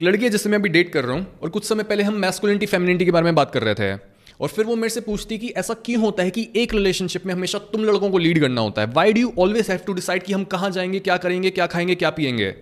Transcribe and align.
एक 0.00 0.04
लड़की 0.04 0.24
है, 0.24 0.30
जिससे 0.30 0.48
मैं 0.48 0.58
अभी 0.58 0.68
डेट 0.68 0.92
कर 0.92 1.04
रहा 1.04 1.16
हूँ, 1.16 1.26
और 1.42 1.50
कुछ 1.50 1.64
समय 1.64 1.82
पहले 1.82 2.02
हम 2.02 2.14
मैस्कुलिनिटी 2.14 2.66
फेमिनिटी 2.66 3.04
के 3.04 3.10
बारे 3.10 3.24
में 3.24 3.34
बात 3.34 3.50
कर 3.50 3.62
रहे 3.62 3.74
थे। 3.74 3.98
और 4.40 4.48
फिर 4.48 4.64
वो 4.64 4.74
मेरे 4.76 4.88
से 4.88 5.00
पूछती 5.00 5.38
कि 5.38 5.48
ऐसा 5.56 5.74
क्यों 5.74 6.02
होता 6.02 6.22
है 6.22 6.30
कि 6.30 6.46
एक 6.56 6.74
रिलेशनशिप 6.74 7.24
में 7.26 7.32
हमेशा 7.34 7.58
तुम 7.72 7.84
लड़कों 7.84 8.10
को 8.10 8.18
लीड 8.18 8.40
करना 8.40 8.60
होता 8.60 8.82
है? 8.82 8.88
Why 8.88 9.12
do 9.12 9.32
always 9.38 9.70
have 9.70 9.80
to 9.86 9.92
decide 9.92 10.22
कि 10.22 10.32
हम 10.32 10.44
कहाँ 10.44 10.70
जाएँगे, 10.70 10.98
क्या 11.00 11.16
करेंगे, 11.16 11.50
क्या 11.50 11.66
खाएँगे, 11.66 11.94
क्या 11.94 12.10
पिएँगे 12.10 12.54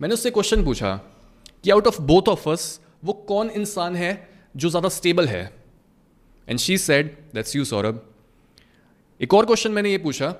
मैंने 0.00 0.14
उससे 0.14 0.30
क्वेश्चन 0.30 0.64
पूछा 0.64 0.94
कि 1.64 1.70
out 1.70 1.86
of 1.86 2.00
both 2.02 2.28
of 2.28 2.48
us 2.50 2.80
वो 3.04 3.12
कौन 3.28 3.50
इंसान 3.50 3.96
है 3.96 4.28
जो 4.56 4.70
ज़्यादा 4.70 4.88
स्टेबल 4.88 5.28
है? 5.28 5.44
And 6.48 6.58
she 6.58 6.78
said 6.78 7.16
that's 7.34 7.56
you 7.56 7.64
Saurabh 7.64 8.02
एक 9.20 9.34
और 9.34 9.46
क्वेश्चन 9.46 9.72
मैंने 9.72 9.90
ये 9.90 9.98
पूछा 9.98 10.30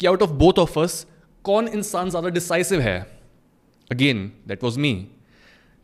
कि 0.00 0.06
out 0.06 0.22
of 0.22 0.30
both 0.30 0.58
of 0.58 0.78
us 0.80 1.06
कौन 1.44 1.68
इंसान 1.68 2.10
ज़्यादा 2.10 2.28
डिसाइसिव 2.28 2.80
है? 2.80 3.00
अगेन 3.90 4.30
दैट 4.48 4.64
वॉज़ 4.64 4.78
मी 4.78 5.08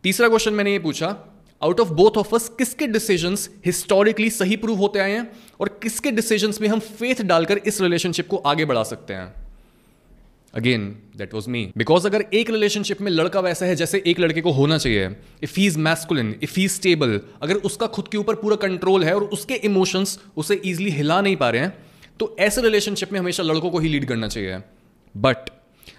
तीसरा 0.06 0.28
क्वेश्चन 0.28 0.52
मैंने 0.52 0.72
ये 0.72 0.78
पूछा 0.78 1.06
out 1.62 1.80
of 1.80 1.88
both 1.88 2.16
of 2.16 2.34
us 2.34 2.48
किसके 2.48 2.86
डिसीज़न 2.86 3.36
हिस्टोरिकली 3.66 4.30
सही 4.30 4.56
प्रूव 4.56 4.78
होते 4.78 4.98
आए 4.98 5.12
हैं 5.12 5.32
और 5.60 5.68
किसके 5.82 6.10
डिसीज़न 6.10 6.52
में 6.60 6.68
हम 6.68 6.78
फेथ 6.78 7.22
डालकर 7.22 7.58
इस 7.58 7.80
रिलेशनशिप 7.80 8.28
को 8.28 8.36
आगे 8.36 8.64
बढ़ा 8.64 8.82
सकते 8.82 9.14
हैं? 9.14 9.34
Again 10.54 10.86
that 11.16 11.34
was 11.34 11.50
me 11.50 11.70
because 11.76 12.06
अगर 12.06 12.24
एक 12.34 12.50
रिलेशनशिप 12.50 13.00
में 13.00 13.10
लड़का 13.10 13.40
वैसा 13.40 13.66
है 13.66 13.76
जैसे 13.76 14.02
एक 14.06 14.20
लड़के 14.20 14.40
को 14.40 14.50
होना 14.50 14.78
चाहिए 14.78 15.16
if 15.42 15.60
he 15.60 15.66
is 15.66 15.78
masculine 15.78 16.34
if 16.42 16.60
he 16.60 16.68
stable 16.68 17.20
अगर 17.42 17.54
उसका 17.54 17.86
खुद 17.86 18.08
के 18.08 18.18
ऊपर 18.18 18.34
पूरा 18.34 18.56
कंट्रोल 18.56 19.04
है 19.04 19.16
और 19.16 19.24
उसके 19.24 19.54
इमोशंस 19.54 20.18
उसे 20.36 20.60
ईजिली 20.66 20.90
हिला 20.90 21.20
नहीं 21.20 21.36
पा 21.36 21.50
रहे 21.50 21.62
हैं 21.62 21.74
तो 22.20 22.36
ऐसे 22.38 22.62
रिलेशनशिप 22.62 23.12
में 23.12 23.20
हमेशा 23.20 23.42
लड़कों 23.42 23.70
को 23.70 23.78
ही 23.78 23.88
लीड 23.88 24.08
करना 24.08 24.28
चाहिए। 24.28 24.58
बट 25.16 25.36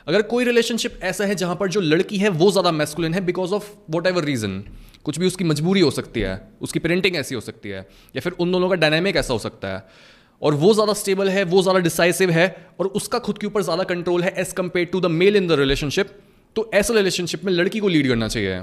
अगर 0.07 0.21
कोई 0.23 0.43
रिलेशनशिप 0.43 0.99
ऐसा 1.03 1.25
है 1.25 1.35
जहाँ 1.35 1.55
पर 1.55 1.69
जो 1.69 1.81
लड़की 1.81 2.17
है 2.17 2.29
वो 2.31 2.49
ज़्यादा 2.51 2.71
मैस्कुलिन 2.71 3.13
है 3.13 3.21
because 3.25 3.53
of 3.53 3.69
what 3.91 4.07
ever 4.07 4.23
reason 4.23 4.63
कुछ 5.05 5.17
भी 5.19 5.27
उसकी 5.27 5.43
मजबूरी 5.43 5.81
हो 5.81 5.89
सकती 5.91 6.19
है, 6.19 6.41
उसकी 6.61 6.79
पेरेंटिंग 6.79 7.15
ऐसी 7.15 7.35
हो 7.35 7.41
सकती 7.41 7.69
है, 7.69 7.87
या 8.15 8.21
फिर 8.21 8.33
उन 8.33 8.51
दोनों 8.51 8.69
का 8.69 8.75
डायनेमिक 8.75 9.15
ऐसा 9.15 9.33
हो 9.33 9.39
सकता 9.39 9.67
है, 9.67 9.83
और 10.41 10.53
वो 10.53 10.73
ज़्यादा 10.73 10.93
स्टेबल 10.93 11.29
है, 11.29 11.43
वो 11.43 11.61
ज़्यादा 11.61 11.79
डिसाइसिव 11.79 12.29
है, 12.29 12.47
और 12.79 12.87
उसका 12.89 13.19
खुद 13.19 13.37
के 13.37 13.47
ऊपर 13.47 13.61
ज़्यादा 13.61 13.83
कंट्रोल 13.85 14.23
है 14.23 14.33
as 14.37 14.51
compare 14.53 14.85
to 14.85 14.99
the 15.01 15.05
male 15.11 15.35
in 15.35 15.47
the 15.47 15.59
relationship 15.59 16.09
तो 16.55 16.69
ऐसे 16.73 16.93
रिलेशनशिप 16.93 17.43
में 17.45 17.51
लड़की 17.53 17.79
को 17.79 17.87
लीड 17.87 18.07
करना 18.07 18.27
चाहिए। 18.27 18.61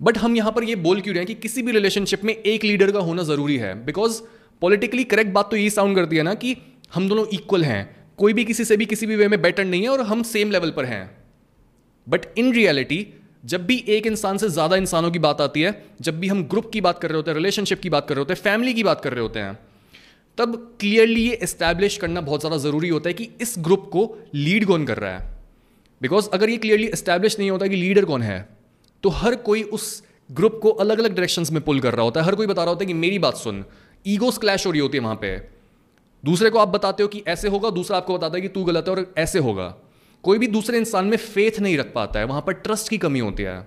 बट 0.00 0.18
हम 0.18 0.36
यहाँ 0.36 0.52
पर 0.52 0.64
ये 0.64 0.76
बोल 0.78 1.00
क्यों 1.00 1.14
रहे 1.14 1.20
हैं 1.20 1.26
कि 1.26 1.34
किसी 1.42 1.62
भी 1.62 1.72
रिलेशनशिप 1.72 2.24
में 2.24 2.34
एक 2.34 2.64
लीडर 2.64 2.90
का 2.92 2.98
होना 3.00 3.22
ज़रूरी 3.24 3.56
है 3.56 3.74
बिकॉज़ 3.84 4.20
पॉलिटिकली 4.62 5.04
करेक्ट 5.04 5.32
बात 5.32 5.50
तो 5.50 5.56
यही 5.56 5.70
साउंड 5.70 5.96
करती 5.96 6.16
है 6.16 6.22
ना 6.22 6.34
कि 6.36 6.56
हम 6.94 7.08
दोनों 7.08 7.26
इक्वल 7.32 7.64
हैं 7.64 7.84
कोई 8.18 8.32
भी 8.32 8.44
किसी 8.44 8.64
से 8.64 8.76
भी 8.76 8.86
किसी 8.86 9.06
भी 9.06 9.16
वे 9.16 9.28
में 9.28 9.40
बेटर 9.42 9.64
नहीं 9.64 9.82
है 9.82 9.88
और 9.88 10.00
हम 10.02 10.22
सेम 10.24 10.50
लेवल 10.50 10.70
पर 10.70 10.84
हैं। 10.84 11.04
बट 12.06 12.26
इन 12.38 12.52
रियलिटी 12.54 13.06
जब 13.44 13.64
भी 13.66 13.76
एक 13.88 14.06
इंसान 14.06 14.38
से 14.38 14.48
ज़्यादा 14.50 14.76
इंसानों 14.76 15.10
की 15.10 15.18
बात 15.20 15.40
आती 15.40 15.62
है, 15.62 15.72
जब 16.00 16.18
भी 16.20 16.28
हम 16.28 16.42
ग्रुप 16.44 16.70
की 16.72 16.80
बात 16.80 16.98
कर 16.98 17.08
रहे 17.08 17.16
होते 17.16 17.30
हैं 17.30 17.36
रिलेशनशिप 17.36 17.80
की 17.80 17.90
बात 17.90 18.08
कर 18.08 18.14
रहे 18.14 18.20
होते 18.20 18.34
हैं 18.34 18.40
फैमिली 18.42 18.74
की 18.74 18.82
बात 18.84 19.00
कर 19.00 19.12
रहे 19.12 19.22
होते 19.22 19.40
हैं, 19.40 19.58
तब 20.38 20.56
क्लियरली 20.80 21.22
ये 21.22 21.34
इस्टेब्लिश 21.42 21.96
करना 21.96 22.20
बहुत 22.22 22.40
ज़्यादा 22.40 22.56
ज़रूरी 22.58 22.88
होता 22.88 23.08
है 23.08 23.14
कि 23.14 23.28
इस 23.40 23.54
ग्रुप 23.58 23.88
को 23.92 24.08
लीड 24.34 24.66
कौन 24.66 24.84
कर 24.86 24.98
रहा 24.98 25.12
है। 25.12 25.32
बिकॉज़ 26.00 26.28
अगर 26.30 26.50
ये 26.50 26.56
क्लियरली 26.56 26.86
इस्टेब्लिश 26.88 27.38
नहीं 27.38 27.50
होता 27.50 27.66
कि 27.66 27.76
लीडर 27.76 28.04
कौन 28.04 28.22
है 28.22 28.38
तो 29.04 29.08
हर 29.12 29.34
कोई 29.42 29.62
उस 29.72 30.02
ग्रुप 30.30 30.58
को 30.62 30.70
अलग 30.80 30.98
अलग 30.98 31.10
डायरेक्शंस 31.10 31.50
में 31.52 31.62
पुल 31.62 31.80
कर 31.80 31.94
रहा 31.94 32.04
होता 32.04 32.20
है। 32.20 32.26
हर 32.26 32.34
कोई 32.34 32.46
बता 32.46 32.62
रहा 32.62 32.70
होता 32.70 32.82
है 32.82 32.86
कि 32.86 32.94
मेरी 32.94 33.18
बात 33.18 33.36
सुन। 33.36 33.64
ईगोस 34.04 34.38
क्लैश 34.38 34.66
हो 34.66 34.70
रही 34.70 34.80
होती 34.80 34.98
है 34.98 35.04
वहाँ 35.04 35.18
पे। 35.20 35.36
दूसरे 36.24 36.50
को 36.50 36.58
आप 36.58 36.68
बताते 36.68 37.02
हो 37.02 37.08
कि 37.08 37.22
ऐसे 37.28 37.48
होगा, 37.48 37.70
दूसरा 37.70 37.96
आपको 37.96 38.14
बताता 38.14 38.36
है 38.36 38.40
कि 38.40 38.48
तू 38.48 38.64
गलत 38.64 38.84
है 38.88 38.94
और 38.94 39.12
ऐसे 39.18 39.38
होगा। 39.38 39.74
कोई 40.24 40.38
भी 40.38 40.46
दूसरे 40.46 40.78
इंसान 40.78 41.04
में 41.04 41.16
फेथ 41.16 41.58
नहीं 41.60 41.76
रख 41.78 41.92
पाता 41.94 42.18
है, 42.18 42.24
वहाँ 42.26 42.42
पर 42.46 42.52
ट्रस्ट 42.52 42.88
की 42.88 42.98
कमी 42.98 43.20
होती 43.20 43.42
है। 43.42 43.66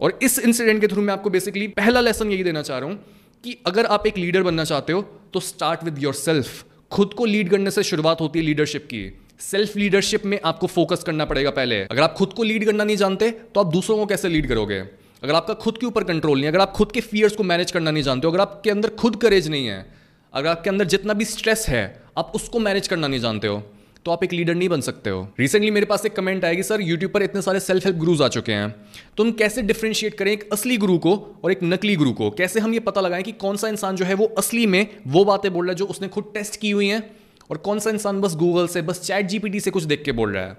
और 0.00 0.18
इस 0.22 0.38
इंसिडेंट 0.38 0.80
के 0.80 0.88
थ्रू 0.88 1.02
मैं 1.02 1.12
आपको 1.12 1.30
बेसिकली 1.30 1.66
पहला 1.68 2.00
लेसन 2.00 2.30
यही 2.30 2.44
देना 2.44 2.62
चाह 2.62 2.78
रहा 2.78 2.88
हूँ 2.88 2.98
कि 3.44 3.56
अगर 3.66 3.86
आप 3.86 4.06
एक 4.06 4.18
लीडर 4.18 4.42
बनना 4.42 4.64
चाहते 4.64 4.92
हो 4.92 5.02
तो 5.34 5.40
स्टार्ट 5.40 5.84
विद 5.84 5.98
योर 5.98 6.14
सेल्फ 6.14 6.64
खुद 6.90 7.14
को 7.14 7.24
लीड 7.24 7.50
करने 7.50 7.70
से 7.70 7.82
शुरुआत 7.82 8.20
होती 8.20 8.38
है 8.38 8.44
लीडरशिप 8.44 8.86
की। 8.86 9.02
सेल्फ 9.40 9.76
लीडरशिप 9.76 10.24
में 10.26 10.38
आपको 10.44 10.66
फोकस 10.68 11.02
करना 11.04 11.24
पड़ेगा 11.24 11.50
पहले। 11.52 11.82
अगर 11.82 12.02
आप 12.02 12.14
खुद 12.14 12.32
को 12.32 12.42
लीड 12.42 12.64
करना 12.64 12.84
नहीं 12.84 12.96
जानते 12.96 13.30
तो 13.30 13.60
आप 13.60 13.72
दूसरों 13.72 13.96
को 13.96 14.06
कैसे 14.06 14.28
लीड 14.28 14.48
करोगे? 14.48 14.78
अगर 15.22 15.34
आपका 15.34 15.54
खुद 15.56 15.78
के 15.78 15.86
ऊपर 15.86 16.04
कंट्रोल 16.04 16.38
नहीं 16.38 16.48
अगर 16.48 16.60
आप 16.60 16.72
खुद 16.72 16.92
के 16.92 17.00
फियर्स 17.02 17.36
को 17.36 17.42
मैनेज 17.44 17.70
करना 17.70 17.90
नहीं 17.90 18.02
जानते 18.02 18.26
हो, 18.26 18.32
अगर 18.32 18.40
आपके 18.40 18.70
अंदर 18.70 18.88
खुद 18.96 19.16
करेज 19.16 19.48
नहीं 19.48 19.66
है 19.66 19.97
अगर 20.34 20.48
आपके 20.48 20.70
अंदर 20.70 20.84
जितना 20.84 21.12
भी 21.14 21.24
स्ट्रेस 21.24 21.66
है, 21.68 22.02
आप 22.18 22.32
उसको 22.34 22.58
मैनेज 22.58 22.88
करना 22.88 23.06
नहीं 23.06 23.20
जानते 23.20 23.46
हो 23.46 23.62
तो 24.06 24.10
आप 24.10 24.22
एक 24.24 24.32
लीडर 24.32 24.54
नहीं 24.54 24.68
बन 24.68 24.80
सकते 24.80 25.10
हो। 25.10 25.26
रिसेंटली 25.40 25.70
मेरे 25.70 25.86
पास 25.86 26.04
एक 26.06 26.14
कमेंट 26.16 26.44
आएगी 26.44 26.62
सर 26.62 26.80
यूट्यूब 26.80 27.12
पर 27.12 27.22
इतने 27.22 27.40
सारे 27.42 27.60
सेल्फ 27.60 27.86
हेल्प 27.86 27.96
गुरुज 27.98 28.22
आ 28.22 28.28
चुके 28.28 28.52
हैं। 28.52 28.70
तो 29.16 29.24
हम 29.24 29.32
कैसे 29.32 29.62
डिफ्रेंशिएट 29.62 30.14
करें 30.14 30.30
एक 30.32 30.48
असली 30.52 30.76
गुरु 30.76 30.98
को 30.98 31.14
और 31.44 31.52
एक 31.52 31.62
नकली 31.62 31.96
गुरु 31.96 32.12
को? 32.12 32.30
कैसे 32.30 32.60
हम 32.60 32.74
ये 32.74 32.80
पता 32.80 33.00
लगाएँ 33.00 33.22
कि 33.22 33.32
कौन 33.32 33.56
सा 33.56 33.68
इंसान 33.68 33.96
जो 33.96 34.04
है 34.04 34.14
वो 34.14 34.26
असली 34.38 34.66
में 34.66 34.86
वो 35.06 35.24
बातें 35.24 35.52
बोल 35.52 35.66
रहा 35.66 35.72
है 35.72 35.76
जो 35.76 35.86
उसने 35.86 36.08
खुद 36.08 36.30
टेस्ट 36.34 36.60
की 36.60 36.70
हुई 36.70 36.86
हैं 36.86 37.02
और 37.50 37.56
कौन 37.56 37.78
सा 37.78 37.90
इंसान 37.90 38.20
बस 38.20 38.34
गूगल 38.36 38.66
से, 38.66 38.82
बस 38.82 39.00
चैट 39.00 39.26
जीपीटी 39.26 39.60
से 39.60 39.70
कुछ 39.70 39.82
देख 39.82 40.02
के 40.04 40.12
बोल 40.12 40.32
रहा 40.32 40.44
है? 40.44 40.56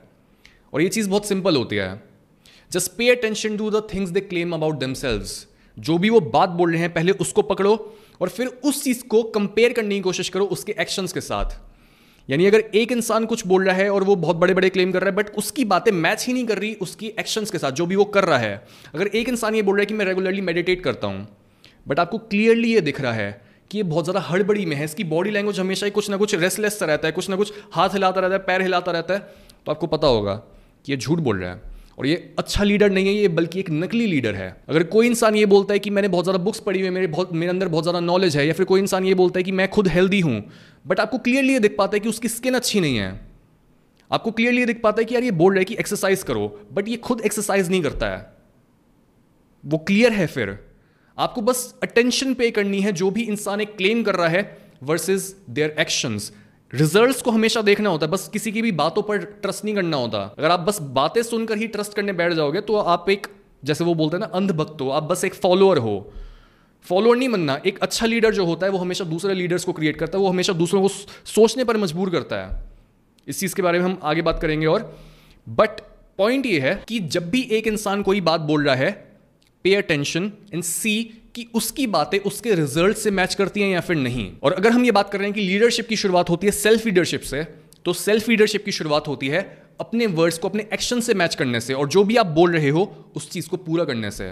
और 0.74 0.82
ये 0.82 0.90
चीज़ 0.90 1.10
बहुत 1.10 1.28
सिंपल 1.28 1.56
होती 1.56 1.76
है। 1.76 2.02
Just 2.72 2.92
pay 2.92 3.10
attention 3.10 3.58
to 3.58 3.70
the 3.72 3.88
things 3.94 4.10
they 4.10 4.22
claim 4.22 4.54
about 4.54 4.80
them 4.80 4.94
जो 5.78 5.98
भी 5.98 6.10
वो 6.10 6.20
बात 6.20 6.50
बोल 6.50 6.72
रहे 6.72 6.82
हैं, 6.82 6.94
पहले 6.94 7.12
उसको 7.12 7.42
पकड़ो 7.42 7.76
और 8.22 8.30
फिर 8.30 8.48
उस 8.48 8.84
चीज़ 8.84 9.04
को 9.06 9.24
कंपेयर 9.32 9.74
करने 9.74 9.96
की 9.96 10.02
कोशिश 10.02 10.30
करो 10.30 10.46
उसके 10.48 10.76
एक्शंस 10.80 11.14
के 11.14 11.22
साथ। 11.22 11.58
यानी 12.30 12.46
अगर 12.46 12.64
एक 12.76 12.92
इंसान 12.92 13.26
कुछ 13.26 13.46
बोल 13.48 13.66
रहा 13.66 13.76
है 13.76 13.90
और 13.90 14.04
वो 14.04 14.16
बहुत 14.18 14.36
बड़े 14.36 14.54
बड़े 14.54 14.70
क्लेम 14.70 14.92
कर 14.92 15.02
रहा 15.02 15.10
है 15.10 15.16
बट 15.16 15.30
उसकी 15.38 15.66
बातें 15.66 15.92
मैच 15.94 16.26
ही 16.28 16.34
नहीं 16.34 16.46
कर 16.48 16.58
रही 16.58 16.74
उसकी 16.78 17.08
एक्शंस 17.20 17.52
के 17.52 17.58
साथ, 17.58 17.72
जो 17.72 17.86
भी 17.86 17.96
वो 17.96 18.06
कर 18.08 18.24
रहा 18.24 18.38
है। 18.38 18.64
अगर 18.96 19.08
एक 19.08 19.30
इंसान 19.30 19.56
ये 19.56 19.62
बोल 19.62 19.76
रहा 19.76 19.82
है 19.82 19.86
कि 19.86 19.94
मैं 19.94 20.06
रेगुलरली 20.06 20.42
मेडिटेट 20.44 20.84
करता 20.84 21.08
हूँ 21.08 21.28
बट 21.86 22.00
आपको 22.00 22.18
क्लियरली 22.20 22.74
ये 22.74 22.82
दिख 22.82 23.02
रहा 23.02 23.14
है 23.14 23.42
कि 23.72 23.78
ये 23.78 23.84
बहुत 23.86 24.06
ज़्यादा 24.06 24.20
हड़बड़ी 24.22 24.66
में 24.66 24.76
है, 24.76 24.86
इसकी 24.86 25.04
बॉडी 25.06 25.32
लैंग्वेज 25.32 25.60
हमेशा 25.60 25.86
ही 25.86 25.92
कुछ 25.92 26.10
ना 26.10 26.18
कुछ 26.18 26.36
रेस्टलेस 26.36 26.80
सा 26.80 26.86
रहता 26.86 27.08
है, 27.08 27.12
कुछ 27.12 27.30
ना 27.30 27.36
कुछ 27.36 27.54
हाथ 27.74 27.90
हिलाता 27.90 28.22
रहता 28.22 28.34
है, 28.34 28.40
पैर 28.42 28.62
हिलाता 28.62 28.92
रहता 28.92 29.14
है 29.14 29.20
तो 29.66 29.72
आपको 29.72 29.88
पता 29.88 30.08
होगा 30.08 30.36
कि 30.86 30.92
ये 30.92 30.98
झूठ 30.98 31.20
बोल 31.20 31.40
रहा 31.40 31.52
है। 31.52 31.62
और 32.00 32.08
ये 32.08 32.16
अच्छा 32.40 32.64
लीडर 32.64 32.90
नहीं 32.92 33.08
है, 33.08 33.14
ये 33.14 33.28
बल्कि 33.30 33.60
एक 33.60 33.70
नकली 33.72 34.06
लीडर 34.08 34.36
है। 34.36 34.56
अगर 34.70 34.84
कोई 34.86 35.08
इंसान 35.08 35.36
ये 35.36 35.46
बोलता 35.46 35.74
है 35.74 35.80
कि 35.80 35.90
मैंने 35.90 36.08
बहुत 36.08 36.26
ज़्यादा 36.26 36.44
बुक्स 36.44 36.60
पढ़ी 36.60 36.82
हुई 36.82 36.90
मेरे 36.90 37.08
बहुत, 37.08 37.34
मेरे 37.34 37.50
अंदर 37.50 37.68
बहुत 37.68 37.84
ज़्यादा 37.84 38.00
नॉलेज 38.00 38.38
है, 38.38 38.46
या 38.48 38.54
फिर 38.54 38.66
कोई 38.66 38.80
इंसान 38.80 39.06
ये 39.06 39.14
बोलता 39.16 39.40
है 39.40 39.44
कि 39.44 39.52
मैं 39.52 39.68
खुद 39.70 39.88
हेल्दी 39.88 40.20
हूँ 40.20 40.44
बट 40.88 41.00
आपको 41.00 41.18
क्लियरली 41.18 41.54
ये 41.54 41.60
दिख 41.60 41.76
पाता 41.78 41.96
है 41.96 42.00
कि 42.00 42.10
उसकी 42.10 42.28
स्किन 42.30 42.54
अच्छी 42.54 42.80
नहीं 42.80 42.98
है। 42.98 43.10
आपको 44.12 44.32
क्लियरली 44.32 44.66
दिख 44.66 44.82
पाता 44.82 45.02
है 45.02 45.06
कि 45.06 45.16
यार 45.16 45.24
ये 45.24 45.32
बोल 45.34 45.54
रहा 45.54 45.60
है 45.60 45.66
कि 45.66 45.76
एक्सरसाइज 45.76 46.24
करो 46.24 46.48
बट 46.74 46.88
ये 46.88 46.98
खुद 47.00 47.22
एक्सरसाइज 47.22 47.70
नहीं 47.70 47.82
करता 47.82 48.08
है। 48.08 48.26
वो 49.64 49.78
क्लियर 49.80 50.12
है 50.14 50.28
फिर। 50.28 50.58
आपको 51.18 51.42
बस 51.42 51.74
अटेंशन 51.84 52.34
पे 52.34 52.50
करनी 52.52 52.80
है, 52.82 52.92
जो 52.94 53.12
भी 53.12 53.24
इंसान 53.24 53.62
एक 53.62 53.76
क्लेम 53.78 54.04
कर 54.04 54.16
रहा 54.16 54.28
है 54.28 54.58
वर्सेज 54.84 55.34
देयर 55.50 55.76
एक्शंस 55.80 56.32
रिजल्ट्स 56.74 57.22
को 57.22 57.32
हमेशा 57.32 57.62
देखना 57.62 57.90
होता 57.90 58.06
है। 58.06 58.12
बस 58.12 58.30
किसी 58.34 58.52
की 58.52 58.62
भी 58.62 58.72
बातों 58.72 59.02
पर 59.04 59.18
ट्रस्ट 59.18 59.66
नहीं 59.66 59.76
करना 59.76 59.98
होता। 59.98 60.36
अगर 60.40 60.52
आप 60.52 60.60
बस 60.60 60.82
बातें 60.82 61.24
सुनकर 61.24 61.58
ही 61.58 61.68
ट्रस्ट 61.68 61.94
करने 61.94 62.14
बैठ 62.14 62.34
जाओगे 62.34 62.62
तो 62.62 62.76
आप 62.76 63.10
एक, 63.10 63.28
जैसे 63.64 63.84
वो 63.84 63.94
बोलते 63.94 64.16
हैं 64.16 64.20
ना, 64.20 64.26
अंधभक्त 64.26 64.82
हो। 64.82 64.90
आप 64.90 65.04
बस 65.04 65.24
एक 65.24 65.34
फॉलोअर 65.34 65.78
हो। 65.78 66.14
फॉलोअर 66.84 67.18
नहीं 67.18 67.30
बनना। 67.30 67.60
एक 67.66 67.80
अच्छा 67.80 68.06
लीडर 68.06 68.34
जो 68.34 68.46
होता 68.46 68.66
है, 68.66 68.72
वो 68.72 68.78
हमेशा 68.78 69.04
दूसरे 69.04 69.34
लीडर्स 69.34 69.64
को 69.64 69.74
क्रिएट 69.74 69.98
करता 69.98 70.18
है। 70.18 70.24
वो 70.24 70.30
हमेशा 70.30 70.54
दूसरों 70.54 70.82
को 70.82 70.88
सोचने 71.26 71.64
पर 71.64 71.78
मजबूर 71.78 72.10
करता 72.10 72.36
है। 72.36 72.64
इस 73.28 73.40
चीज़ 73.40 73.56
के 73.56 73.62
बारे 73.62 73.80
में 73.80 73.86
हम 73.86 74.00
आगे 74.04 74.22
बात 74.22 74.42
करेंगे 74.42 74.66
और। 74.66 75.00
बट 75.50 75.70
पॉइंट 76.18 76.46
ये 76.46 76.60
है 76.60 76.84
कि 76.88 77.00
जब 77.00 77.30
भी 77.30 77.42
एक 77.42 77.68
इंसान 77.68 78.04
कोई 78.04 78.22
बात 78.22 78.42
बोल 78.42 78.66
रहा 78.66 78.76
है 78.76 78.92
पे 79.64 79.76
अटेंशन 79.76 80.32
एंड 80.54 80.64
सी 80.64 81.19
कि 81.36 81.46
उसकी 81.54 81.88
बातें 81.88 82.18
उसके 82.20 82.54
रिज़ल्ट 82.56 82.98
से 82.98 83.12
मैच 83.12 83.36
करती 83.36 83.62
हैं 83.62 83.70
या 83.70 83.82
फिर 83.82 83.96
नहीं। 83.98 84.32
और 84.44 84.54
अगर 84.54 84.72
हम 84.72 84.86
ये 84.86 84.92
बात 84.92 85.12
कर 85.12 85.18
रहे 85.18 85.28
हैं 85.28 85.34
कि 85.34 85.42
लीडरशिप 85.42 85.88
की 85.88 85.96
शुरुआत 85.96 86.30
होती 86.30 86.48
है 86.48 86.52
सेल्फ 86.54 86.86
लीडरशिप 86.86 87.22
से 87.22 87.44
तो 87.86 87.94
सेल्फ 87.94 88.30
लीडरशिप 88.30 88.66
की 88.66 88.72
शुरुआत 88.72 89.08
होती 89.08 89.28
है 89.28 89.42
अपने 89.80 90.06
वर्ड्स 90.08 90.38
को 90.38 90.50
अपने 90.50 90.68
एक्शन 90.74 91.00
से 91.00 91.14
मैच 91.14 91.36
करने 91.36 91.60
से, 91.60 91.74
और 91.74 91.88
जो 91.88 92.04
भी 92.04 92.16
आप 92.16 92.26
बोल 92.28 92.52
रहे 92.52 92.70
हो 92.70 93.12
उस 93.16 93.30
चीज़ 93.30 93.48
को 93.50 93.58
पूरा 93.58 93.84
करने 93.86 94.12
से। 94.12 94.32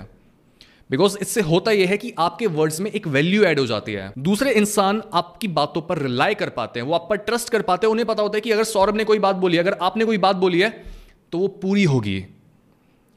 बिकॉज़ 0.89 1.17
इससे 1.21 1.41
होता 1.41 1.71
यह 1.71 1.89
है 1.89 1.97
कि 1.97 2.13
आपके 2.19 2.47
वर्ड्स 2.47 2.79
में 2.79 2.89
एक 2.91 3.07
वैल्यू 3.07 3.43
ऐड 3.43 3.59
हो 3.59 3.65
जाती 3.65 3.93
है। 3.93 4.11
दूसरे 4.19 4.51
इंसान 4.53 5.01
आपकी 5.13 5.47
बातों 5.49 5.81
पर 5.81 5.97
रिलाई 5.97 6.35
कर 6.35 6.49
पाते 6.49 6.79
हैं, 6.79 6.87
वो 6.87 6.93
आप 6.93 7.07
पर 7.09 7.17
ट्रस्ट 7.19 7.49
कर 7.49 7.61
पाते 7.61 7.87
हैं, 7.87 7.91
उन्हें 7.91 8.07
पता 8.07 8.23
होता 8.23 8.37
है 8.37 8.41
कि 8.41 8.51
अगर 8.51 8.63
सौरभ 8.63 8.95
ने 8.95 9.03
कोई 9.03 9.19
बात 9.19 9.35
बोली, 9.35 9.57
अगर 9.57 9.77
आपने 9.81 10.05
कोई 10.05 10.17
बात 10.17 10.35
बोली 10.35 10.59
है 10.59 10.69
तो 11.33 11.37
वो 11.37 11.47
पूरी 11.57 11.83
होगी। 11.83 12.23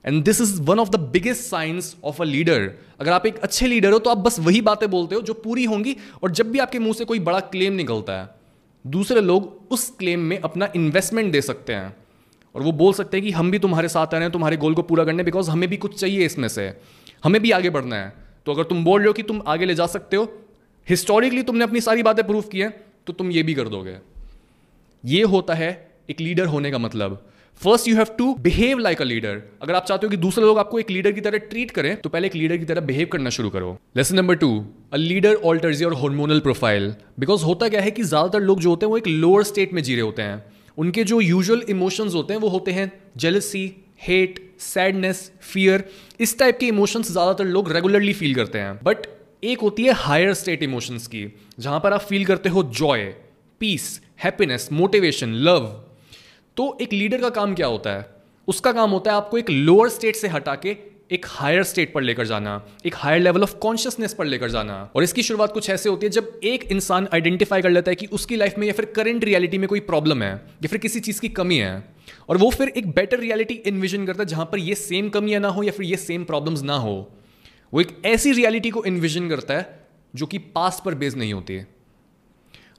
And 0.05 0.23
this 0.25 0.41
is 0.41 0.61
one 0.63 0.79
of 0.79 0.89
the 0.89 1.01
biggest 1.11 1.43
signs 1.43 1.97
of 2.05 2.21
a 2.23 2.25
leader 2.25 2.71
अगर 3.01 3.13
आप 3.13 3.27
एक 3.27 3.39
अच्छे 3.39 3.67
लीडर 3.67 3.93
हो 3.93 3.99
तो 3.99 4.11
आप 4.11 4.19
बस 4.19 4.39
वही 4.41 4.61
बातें 4.61 4.89
बोलते 4.91 5.15
हो 5.15 5.21
जो 5.21 5.35
पूरी 5.35 5.65
होंगी 5.65 5.97
और 6.23 6.31
जब 6.31 6.51
भी 6.51 6.59
आपके 6.59 6.79
मुँह 6.79 6.93
से 6.93 7.05
कोई 7.05 7.21
बड़ा 7.21 7.41
क्लेम 7.41 7.73
निकलता 7.73 8.21
है, 8.21 8.29
दूसरे 8.85 9.21
लोग 9.21 9.73
उस 9.73 9.89
क्लेम 9.91 10.21
में 10.21 10.39
अपना 10.39 10.69
इन्वेस्टमेंट 10.77 11.33
दे 11.33 11.41
सकते 11.43 11.73
हैं। 11.73 11.97
और 12.55 12.63
वो 12.63 12.73
बोल 12.73 12.93
सकते 12.93 13.17
हैं 13.17 13.27
कि 13.27 13.33
हम 13.33 13.51
भी 13.51 13.59
तुम्हारे 13.59 13.89
साथ 13.89 14.07
आ 14.07 14.11
रहे 14.11 14.23
हैं, 14.23 14.33
तुम्हारे 14.33 14.57
गोल 14.57 14.75
को 14.75 14.83
पूरा 14.83 15.05
करने 15.05 15.23
बिकॉज़ 15.23 15.51
हमें 15.51 15.69
भी 15.69 15.77
कुछ 15.77 16.01
चाहिए 16.01 16.25
इसमें 16.27 16.49
से। 16.49 16.73
हमें 17.25 17.41
भी 17.43 17.51
आगे 17.51 17.71
बढ़ना 17.71 17.97
है। 17.97 18.13
तो 18.47 18.53
अगर 18.53 18.65
तुम 18.65 18.85
बोल 18.85 19.01
रहे 19.01 19.07
हो 19.07 19.13
कि 19.13 19.23
तुम 19.23 19.43
आगे 19.47 19.65
ले 19.65 19.75
जा 19.75 19.87
सकते 19.87 20.17
हो 20.17 20.25
हिस्टोरिकली 20.89 21.43
तुमने 21.43 21.65
अपनी 21.65 21.81
सारी 21.81 22.03
बातें 22.03 22.27
प्रूव 22.27 22.43
की 22.43 22.61
हैं 22.61 22.71
तो 23.07 23.13
तुम 23.13 23.31
ये 23.31 23.43
भी 23.43 23.55
कर 23.55 23.69
दोगे। 23.69 23.97
ये 25.05 25.23
होता 25.25 25.55
है 25.55 25.71
एक 26.11 26.21
लीडर 26.21 26.47
होने 26.47 26.71
का 26.71 26.79
मतलब। 26.79 27.30
First 27.63 27.89
you 27.89 27.95
have 27.97 28.07
to 28.19 28.35
behave 28.41 28.79
like 28.79 29.01
a 29.01 29.05
leader 29.05 29.41
अगर 29.63 29.75
आप 29.75 29.85
चाहते 29.87 30.07
हो 30.07 30.11
कि 30.11 30.17
दूसरे 30.17 30.45
लोग 30.45 30.59
आपको 30.59 30.79
एक 30.79 30.91
लीडर 30.91 31.13
की 31.13 31.21
तरह 31.21 31.39
ट्रीट 31.49 31.71
करें 31.71 31.97
तो 32.01 32.09
पहले 32.09 32.27
एक 32.27 32.35
लीडर 32.35 32.57
की 32.57 32.65
तरह 32.65 32.81
बिहेव 32.81 33.09
करना 33.13 33.31
शुरू 33.31 33.51
करो. 33.51 33.77
Lesson 33.97 34.17
number 34.17 34.35
two 34.35 34.49
a 34.93 34.97
leader 34.97 35.35
alters 35.51 35.83
your 35.83 35.95
hormonal 35.95 36.41
profile 36.41 36.95
because 37.19 37.45
होता 37.45 37.69
क्या 37.69 37.81
है 37.81 37.91
कि 37.91 38.03
ज़्यादातर 38.03 38.41
लोग 38.41 38.61
जो 38.61 38.71
होते 38.71 38.87
हैं, 38.87 38.91
वो 38.91 38.99
एक 38.99 39.07
लोअर 39.09 39.43
स्टेट 39.43 39.73
में 39.73 39.83
जी 39.83 39.95
रहे 39.95 40.03
होते 40.03 40.23
हैं. 40.23 40.45
उनके 40.79 41.05
जो 41.05 41.21
यूजुअल 41.21 41.65
इमोशंस 41.69 42.15
होते 42.15 42.35
हैं, 42.35 42.41
वो 42.41 42.49
होते 42.49 42.73
हैं 42.73 42.91
जेलसी 43.17 43.65
हेट 44.07 44.41
सैडनेस 44.61 45.31
फियर 45.43 45.85
इस 46.21 46.39
टाइप 46.39 46.59
के 46.59 46.67
इमोशंस 46.67 47.13
ज़्यादातर 47.13 47.45
लोग 47.47 47.73
रेगुलरली 47.73 48.13
फील 48.13 48.35
करते 48.35 48.59
हैं. 48.59 48.79
बट 48.83 49.07
एक 49.45 49.61
होती 49.61 49.85
है 49.85 49.93
हायर 49.99 50.35
स्टेट 50.35 50.63
इमोशंस 50.63 51.07
की, 51.07 51.27
जहाँ 51.59 51.81
पर 51.81 51.93
आप 51.93 52.09
फील 52.09 52.25
करते 52.25 52.49
हो 52.49 52.63
joy 52.81 53.07
peace 53.61 54.01
happiness 54.25 54.69
motivation 54.73 55.35
love 55.43 55.71
तो 56.61 56.77
एक 56.81 56.93
लीडर 56.93 57.21
का 57.21 57.29
काम 57.31 57.55
क्या 57.55 57.67
होता 57.67 57.91
है? 57.91 58.05
उसका 58.49 58.73
काम 58.73 58.91
होता 58.91 59.11
है 59.11 59.17
आपको 59.17 59.39
एक 59.39 59.51
लोअर 59.51 59.89
स्टेट 59.89 60.17
से 60.17 60.29
हटा 60.29 60.55
के 60.55 60.77
एक 61.13 61.27
हायर 61.29 61.63
स्टेट 61.63 61.93
पर 61.95 62.03
लेकर 62.03 62.27
जाना, 62.27 62.61
एक 62.87 62.95
हायर 62.97 63.21
लेवल 63.21 63.43
ऑफ़ 63.43 63.55
कॉन्शियसनेस 63.55 64.15
पर 64.15 64.25
लेकर 64.25 64.51
जाना। 64.51 64.75
और 64.97 65.03
इसकी 65.03 65.23
शुरुआत 65.23 65.53
कुछ 65.53 65.71
ऐसे 65.71 65.89
होती 65.89 66.07
है 66.07 66.11
जब 66.11 66.41
एक 66.45 66.65
इंसान 66.65 67.09
आइडेंटिफाई 67.15 67.63
कर 67.63 67.71
लेता 67.71 67.91
है 67.91 67.95
कि 67.95 68.07
उसकी 68.07 68.37
लाइफ 68.37 68.59
में 68.59 68.67
या 68.67 68.73
फिर 68.73 68.85
करंट 68.85 69.25
रियलिटी 69.25 69.59
में 69.59 69.67
कोई 69.69 69.81
प्रॉब्लम 69.81 70.23
है, 70.23 70.33
या 70.33 70.69
फिर 70.69 70.79
किसी 70.79 71.01
चीज़ 71.01 71.21
की 71.21 71.29
कमी 71.29 71.57
है, 71.57 71.73
और 72.29 72.37
वो 72.37 72.51
फिर 72.51 72.69
एक 72.69 72.91
बेटर 72.91 73.19
रियलिटी 73.19 73.55
इन्विजन 73.55 74.07
करता 74.07 74.23
है 74.23 74.29
जहाँ 74.29 74.47
पर 74.47 74.59
ये 74.59 74.75
सेम 74.75 75.09
कमियाँ 75.09 75.41
ना 75.41 75.49
हो 75.49 75.63
या 75.63 75.73
फिर 75.73 75.87
ये 75.87 75.97
सेम 75.97 76.25
प्रॉब्लम्स 76.25 76.63
ना 76.63 76.77
हो। 76.77 76.97
वो 77.73 77.81
एक 77.81 78.01
ऐसी 78.05 78.33
रियलिटी 78.33 78.71
को 78.71 78.85
इन्विजन 78.85 79.29
करता 79.29 79.55
है 79.55 79.89
जो 80.15 80.27
कि 80.27 80.39
पास्ट 80.39 80.85
पर 80.85 80.95
बेस 80.95 81.17
नहीं 81.17 81.33
होती 81.33 81.55
है। 81.55 81.67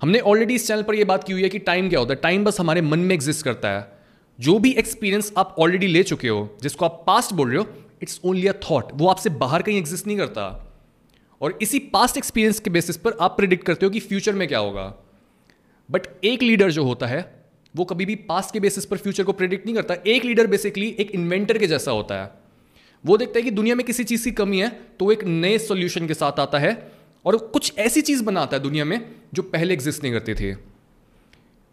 हमने 0.01 0.19
ऑलरेडी 0.19 0.55
इस 0.55 0.67
चैनल 0.67 0.83
पर 0.83 0.95
यह 0.95 1.05
बात 1.05 1.23
की 1.23 1.33
हुई 1.33 1.41
है 1.43 1.49
कि 1.49 1.59
टाइम 1.59 1.89
क्या 1.89 1.99
होता 1.99 2.13
है। 2.13 2.19
टाइम 2.23 2.43
बस 2.45 2.59
हमारे 2.59 2.81
मन 2.81 2.99
में 2.99 3.15
एग्जिस्ट 3.15 3.43
करता 3.45 3.69
है। 3.69 3.99
जो 4.39 4.59
भी 4.59 4.71
एक्सपीरियंस 4.71 5.33
आप 5.37 5.55
ऑलरेडी 5.59 5.87
ले 5.87 6.03
चुके 6.03 6.27
हो, 6.27 6.57
जिसको 6.61 6.85
आप 6.85 7.03
पास्ट 7.07 7.33
बोल 7.33 7.49
रहे 7.49 7.57
हो 7.57 7.67
इट्स 8.01 8.21
ओनली 8.23 8.47
अ 8.47 8.53
थॉट 8.53 8.91
वो 8.93 9.07
आपसे 9.07 9.29
बाहर 9.29 9.61
कहीं 9.61 9.77
एग्जिस्ट 9.77 10.07
नहीं 10.07 10.17
करता। 10.17 10.73
और 11.41 11.59
इसी 11.61 11.79
पास्ट 11.79 12.17
एक्सपीरियंस 12.17 12.59
के 12.59 12.69
बेसिस 12.69 12.97
पर 12.97 13.17
आप 13.21 13.37
प्रिडिक्ट 13.37 13.65
करते 13.65 13.85
हो 13.85 13.89
कि 13.89 13.99
फ्यूचर 13.99 14.33
में 14.33 14.47
क्या 14.47 14.59
होगा। 14.59 14.93
बट 15.91 16.01
एक 16.23 16.43
लीडर 16.43 16.71
जो 16.71 16.83
होता 16.83 17.07
है, 17.07 17.45
वो 17.75 17.85
कभी 17.85 18.05
भी 18.05 18.15
पास्ट 18.15 18.53
के 18.53 18.59
बेसिस 18.59 18.85
पर 18.85 18.97
फ्यूचर 18.97 19.23
को 19.23 19.33
प्रिडिक्ट 19.33 19.65
नहीं 19.65 19.75
करता। 19.75 19.95
एक 20.07 20.25
लीडर 20.25 20.47
बेसिकली 20.47 20.95
एक 20.99 21.11
इन्वेंटर 21.11 21.57
के 21.57 21.67
जैसा 21.67 21.91
होता 21.91 22.21
है। 22.21 22.31
वो 23.05 23.17
देखता 23.17 23.39
है 23.39 23.43
कि 23.43 23.51
दुनिया 23.51 23.75
में 23.75 23.85
किसी 23.85 24.03
चीज़ 24.03 24.23
की 24.23 24.31
कमी 24.31 24.59
है 24.59 24.69
तो 24.99 25.05
वो 25.05 25.11
एक 25.11 25.23
नए 25.23 25.57
सोल्यूशन 25.57 26.07
के 26.07 26.13
साथ 26.13 26.39
आता 26.39 26.59
है। 26.59 27.00
और 27.25 27.37
कुछ 27.37 27.73
ऐसी 27.77 28.01
चीज़ 28.01 28.23
बनाता 28.23 28.57
है 28.57 28.63
दुनिया 28.63 28.85
में 28.85 28.99
जो 29.33 29.43
पहले 29.43 29.73
एग्जिस्ट 29.73 30.03
नहीं 30.03 30.13
करते 30.13 30.35
थे। 30.35 30.55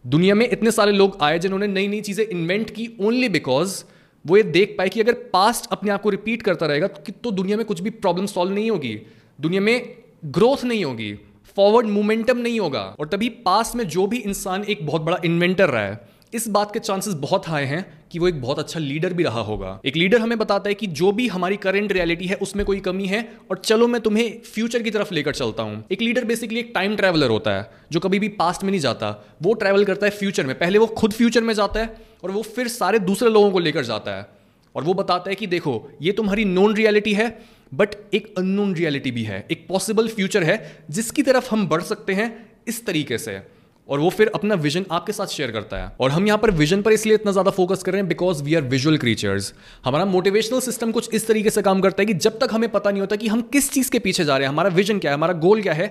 दुनिया 0.04 0.34
में 0.34 0.48
इतने 0.48 0.70
सारे 0.70 0.92
लोग 0.92 1.18
आए 1.22 1.38
जिन्होंने 1.38 1.66
नई 1.66 1.88
नई 1.88 2.00
चीज़ें 2.00 2.24
इन्वेंट 2.26 2.70
की 2.70 2.88
ओनली 3.00 3.28
बिकॉज़ 3.28 3.82
वो 4.24 4.36
ये 4.36 4.42
देख 4.42 4.74
पाए 4.78 4.88
कि 4.88 5.00
अगर 5.00 5.12
पास्ट 5.32 5.70
अपने 5.72 5.90
आप 5.90 6.02
को 6.02 6.10
रिपीट 6.10 6.42
करता 6.42 6.66
रहेगा 6.66 6.86
तो 6.86 7.30
दुनिया 7.30 7.56
में 7.56 7.64
कुछ 7.66 7.80
भी 7.80 7.90
प्रॉब्लम 7.90 8.26
सॉल्व 8.26 8.52
नहीं 8.52 8.70
होगी। 8.70 8.94
दुनिया 9.40 9.60
में 9.60 9.96
ग्रोथ 10.26 10.64
नहीं 10.64 10.84
होगी 10.84 11.12
फॉरवर्ड 11.56 11.86
मोमेंटम 11.86 12.38
नहीं 12.38 12.60
होगा। 12.60 12.80
और 13.00 13.08
तभी 13.08 13.28
पास्ट 13.28 13.74
में 13.74 13.86
जो 13.88 14.06
भी 14.06 14.16
इंसान 14.18 14.64
एक 14.64 14.86
बहुत 14.86 15.02
बड़ा 15.02 15.18
इन्वेंटर 15.24 15.70
रहा 15.70 15.82
है, 15.82 16.08
इस 16.34 16.48
बात 16.48 16.72
के 16.72 16.78
चांसेस 16.78 17.14
बहुत 17.14 17.48
हाई 17.48 17.64
हैं 17.64 17.97
कि 18.12 18.18
वो 18.18 18.28
एक 18.28 18.40
बहुत 18.42 18.58
अच्छा 18.58 18.80
लीडर 18.80 19.12
भी 19.12 19.22
रहा 19.22 19.40
होगा। 19.40 19.80
एक 19.84 19.96
लीडर 19.96 20.18
हमें 20.18 20.38
बताता 20.38 20.68
है 20.68 20.74
कि 20.74 20.86
जो 20.86 21.12
भी 21.12 21.28
हमारी 21.28 21.56
करंट 21.56 21.92
रियलिटी 21.92 22.26
है, 22.26 22.34
उसमें 22.34 22.64
कोई 22.66 22.80
कमी 22.80 23.06
है 23.06 23.32
और 23.50 23.58
चलो 23.58 23.86
मैं 23.86 24.00
तुम्हें 24.00 24.40
फ्यूचर 24.42 24.82
की 24.82 24.90
तरफ़ 24.90 25.14
लेकर 25.14 25.34
चलता 25.34 25.62
हूँ। 25.62 25.84
एक 25.92 26.02
लीडर 26.02 26.24
बेसिकली 26.24 26.60
एक 26.60 26.72
टाइम 26.74 26.96
ट्रैवलर 26.96 27.30
होता 27.30 27.50
है, 27.50 27.70
जो 27.92 28.00
कभी 28.00 28.18
भी 28.18 28.28
पास्ट 28.28 28.64
में 28.64 28.70
नहीं 28.70 28.80
जाता। 28.80 29.36
वो 29.42 29.54
ट्रैवल 29.54 29.84
करता 29.84 30.06
है 30.06 30.12
फ्यूचर 30.12 30.46
में। 30.46 30.58
पहले 30.58 30.78
वो 30.78 30.86
खुद 30.86 31.12
फ्यूचर 31.12 31.42
में 31.42 31.54
जाता 31.54 31.80
है 31.80 31.96
और 32.24 32.30
वो 32.30 32.42
फिर 32.42 32.68
सारे 32.68 32.98
दूसरे 32.98 33.30
लोगों 33.30 33.50
को 33.50 33.58
लेकर 33.58 33.84
जाता 33.84 34.16
है। 34.16 34.26
और 34.74 34.84
वो 34.84 34.94
बताता 34.94 35.30
है 35.30 35.34
कि 35.36 35.46
देखो, 35.46 35.90
ये 36.02 36.12
तुम्हारी 36.12 36.44
नोन 36.44 36.74
रियलिटी 36.74 37.12
है 37.12 37.38
बट 37.74 37.88
एक 38.14 38.34
अननोन 38.38 38.74
रियलिटी 38.74 39.10
भी 39.10 39.22
है। 39.22 39.46
एक 39.50 39.66
पॉसिबल 39.68 40.08
फ्यूचर 40.08 40.42
है, 40.42 40.84
जिसकी 40.90 41.22
तरफ़ 41.22 41.50
हम 41.50 41.68
बढ़ 41.68 41.82
सकते 41.82 42.12
हैं 42.12 42.46
इस 42.68 42.86
तरीके 42.86 43.18
से। 43.18 43.57
और 43.88 44.00
वो 44.00 44.10
फिर 44.10 44.30
अपना 44.34 44.54
विजन 44.56 44.84
आपके 44.90 45.12
साथ 45.12 45.26
शेयर 45.26 45.50
करता 45.50 45.76
है। 45.76 45.90
और 46.00 46.10
हम 46.10 46.26
यहाँ 46.26 46.38
पर 46.38 46.50
विजन 46.52 46.82
पर 46.82 46.92
इसलिए 46.92 47.14
इतना 47.14 47.32
ज़्यादा 47.32 47.50
फोकस 47.50 47.82
कर 47.82 47.92
रहे 47.92 48.00
हैं 48.00 48.08
because 48.08 48.42
we 48.42 48.54
are 48.54 48.62
visual 48.64 48.98
creatures 48.98 49.52
हमारा 49.84 50.04
मोटिवेशनल 50.06 50.60
सिस्टम 50.60 50.92
कुछ 50.92 51.14
इस 51.14 51.26
तरीके 51.28 51.50
से 51.50 51.62
काम 51.62 51.80
करता 51.80 52.02
है 52.02 52.06
कि 52.06 52.14
जब 52.16 52.38
तक 52.38 52.48
हमें 52.52 52.68
पता 52.70 52.90
नहीं 52.90 53.00
होता 53.00 53.16
कि 53.16 53.28
हम 53.28 53.42
किस 53.52 53.70
चीज़ 53.72 53.90
के 53.90 53.98
पीछे 53.98 54.24
जा 54.24 54.36
रहे 54.36 54.46
हैं, 54.46 54.52
हमारा 54.52 54.70
विजन 54.70 54.98
क्या 54.98 55.10
है, 55.10 55.16
हमारा 55.16 55.32
गोल 55.38 55.62
क्या 55.62 55.72
है, 55.74 55.88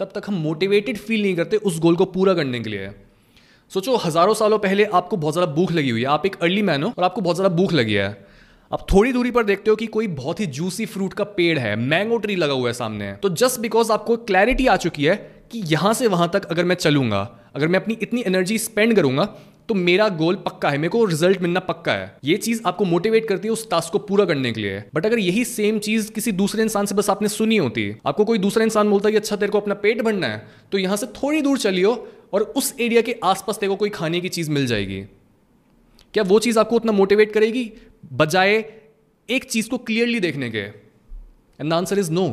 तब 0.00 0.10
तक 0.14 0.22
हम 0.26 0.34
मोटिवेटेड 0.40 0.98
फील 0.98 1.22
नहीं 1.22 1.36
करते 1.36 1.56
उस 1.58 1.78
गोल 1.80 1.96
को 1.96 2.04
पूरा 2.06 2.34
करने 2.34 2.60
के 2.60 2.70
लिए। 2.70 2.90
सोचो, 3.70 3.96
हज़ारों 3.96 4.34
सालों 4.34 4.58
पहले 4.58 4.84
आपको 4.84 5.16
बहुत 5.16 5.34
ज़्यादा 5.34 5.52
भूख 5.52 5.72
लगी 5.72 5.90
हुई 5.90 6.00
है। 6.00 6.06
आप 6.08 6.26
एक 6.26 6.36
अर्ली 6.42 6.62
मैन 6.62 6.82
हो 6.82 6.92
और 6.98 7.04
आपको 7.04 7.20
बहुत 7.20 7.36
ज़्यादा 7.36 7.54
भूख 7.56 7.72
लगी 7.72 7.94
है। 7.94 8.16
आप 8.70 8.86
थोड़ी 8.92 9.12
दूरी 9.12 9.30
पर 9.30 9.44
देखते 9.44 9.70
हो 9.70 9.76
कि 9.76 9.86
कोई 9.88 10.06
बहुत 10.14 10.40
ही 10.40 10.46
जूसी 10.54 10.86
फ्रूट 10.86 11.14
का 11.14 11.24
पेड़ 11.36 11.58
है 11.58 11.74
मैंगो 11.78 12.16
ट्री 12.18 12.36
लगा 12.36 12.52
हुआ 12.52 12.68
है 12.68 12.72
सामने। 12.74 13.12
तो 13.12 13.28
जस्ट 13.36 13.60
बिकॉज़ 13.60 13.92
आपको 13.92 14.16
क्लैरिटी 14.24 14.66
आ 14.66 14.76
चुकी 14.76 15.04
है 15.04 15.16
कि 15.50 15.62
यहाँ 15.66 15.92
से 15.94 16.06
वहाँ 16.06 16.30
तक 16.34 16.44
अगर 16.46 16.64
मैं 16.64 16.74
चलूँगा, 16.76 17.20
अगर 17.54 17.68
मैं 17.68 17.80
अपनी 17.80 17.96
इतनी 18.02 18.22
एनर्जी 18.26 18.58
स्पेंड 18.58 18.94
करूँगा 18.96 19.24
तो 19.68 19.74
मेरा 19.74 20.08
गोल 20.10 20.34
पक्का 20.36 20.68
है, 20.70 20.78
मेरे 20.78 20.88
को 20.88 21.04
रिज़ल्ट 21.04 21.40
मिलना 21.42 21.60
पक्का 21.60 21.92
है। 21.92 22.16
ये 22.24 22.36
चीज़ 22.36 22.60
आपको 22.66 22.84
मोटिवेट 22.84 23.26
करती 23.28 23.48
है 23.48 23.52
उस 23.52 23.68
टास्क 23.70 23.92
को 23.92 23.98
पूरा 24.00 24.24
करने 24.24 24.52
के 24.52 24.60
लिए। 24.60 24.82
बट 24.94 25.06
अगर 25.06 25.18
यही 25.18 25.44
सेम 25.44 25.78
चीज़ 25.78 26.10
किसी 26.12 26.32
दूसरे 26.32 26.62
इंसान 26.62 26.86
से 26.86 26.94
बस 26.94 27.10
आपने 27.10 27.28
सुनी 27.28 27.56
होती, 27.56 27.90
आपको 28.06 28.24
कोई 28.24 28.38
दूसरा 28.38 28.64
इंसान 28.64 28.90
बोलता 28.90 29.08
है 29.08 29.12
कि 29.12 29.18
अच्छा 29.18 29.36
तेरे 29.36 29.52
को 29.52 29.60
अपना 29.60 29.74
पेट 29.76 30.02
भरना 30.02 30.26
है 30.26 30.46
तो 30.72 30.78
यहाँ 30.78 30.96
से 30.96 31.06
थोड़ी 31.14 31.42
दूर 31.42 31.58
चलियो 31.58 31.92
और 32.32 32.42
उस 32.42 32.74
एरिया 32.80 33.02
के 33.02 33.16
आसपास 33.24 33.58
तेरे 33.58 33.70
को 33.70 33.76
कोई 33.76 33.90
खाने 33.90 34.20
की 34.20 34.28
चीज़ 34.28 34.50
मिल 34.50 34.66
जाएगी। 34.66 35.00
क्या 36.14 36.22
वो 36.24 36.38
चीज़ 36.38 36.58
आपको 36.58 36.76
उतना 36.76 36.92
मोटिवेट 36.92 37.32
करेगी? 37.32 37.70
बजाय 38.12 38.64
एक 39.28 39.44
चीज़ 39.44 39.68
को 39.68 39.78
क्लियरली 39.78 40.20
देखने 40.20 40.50
के। 40.50 40.58
And 40.58 41.70
the 41.70 41.74
answer 41.74 41.98
is 41.98 42.10
no 42.12 42.28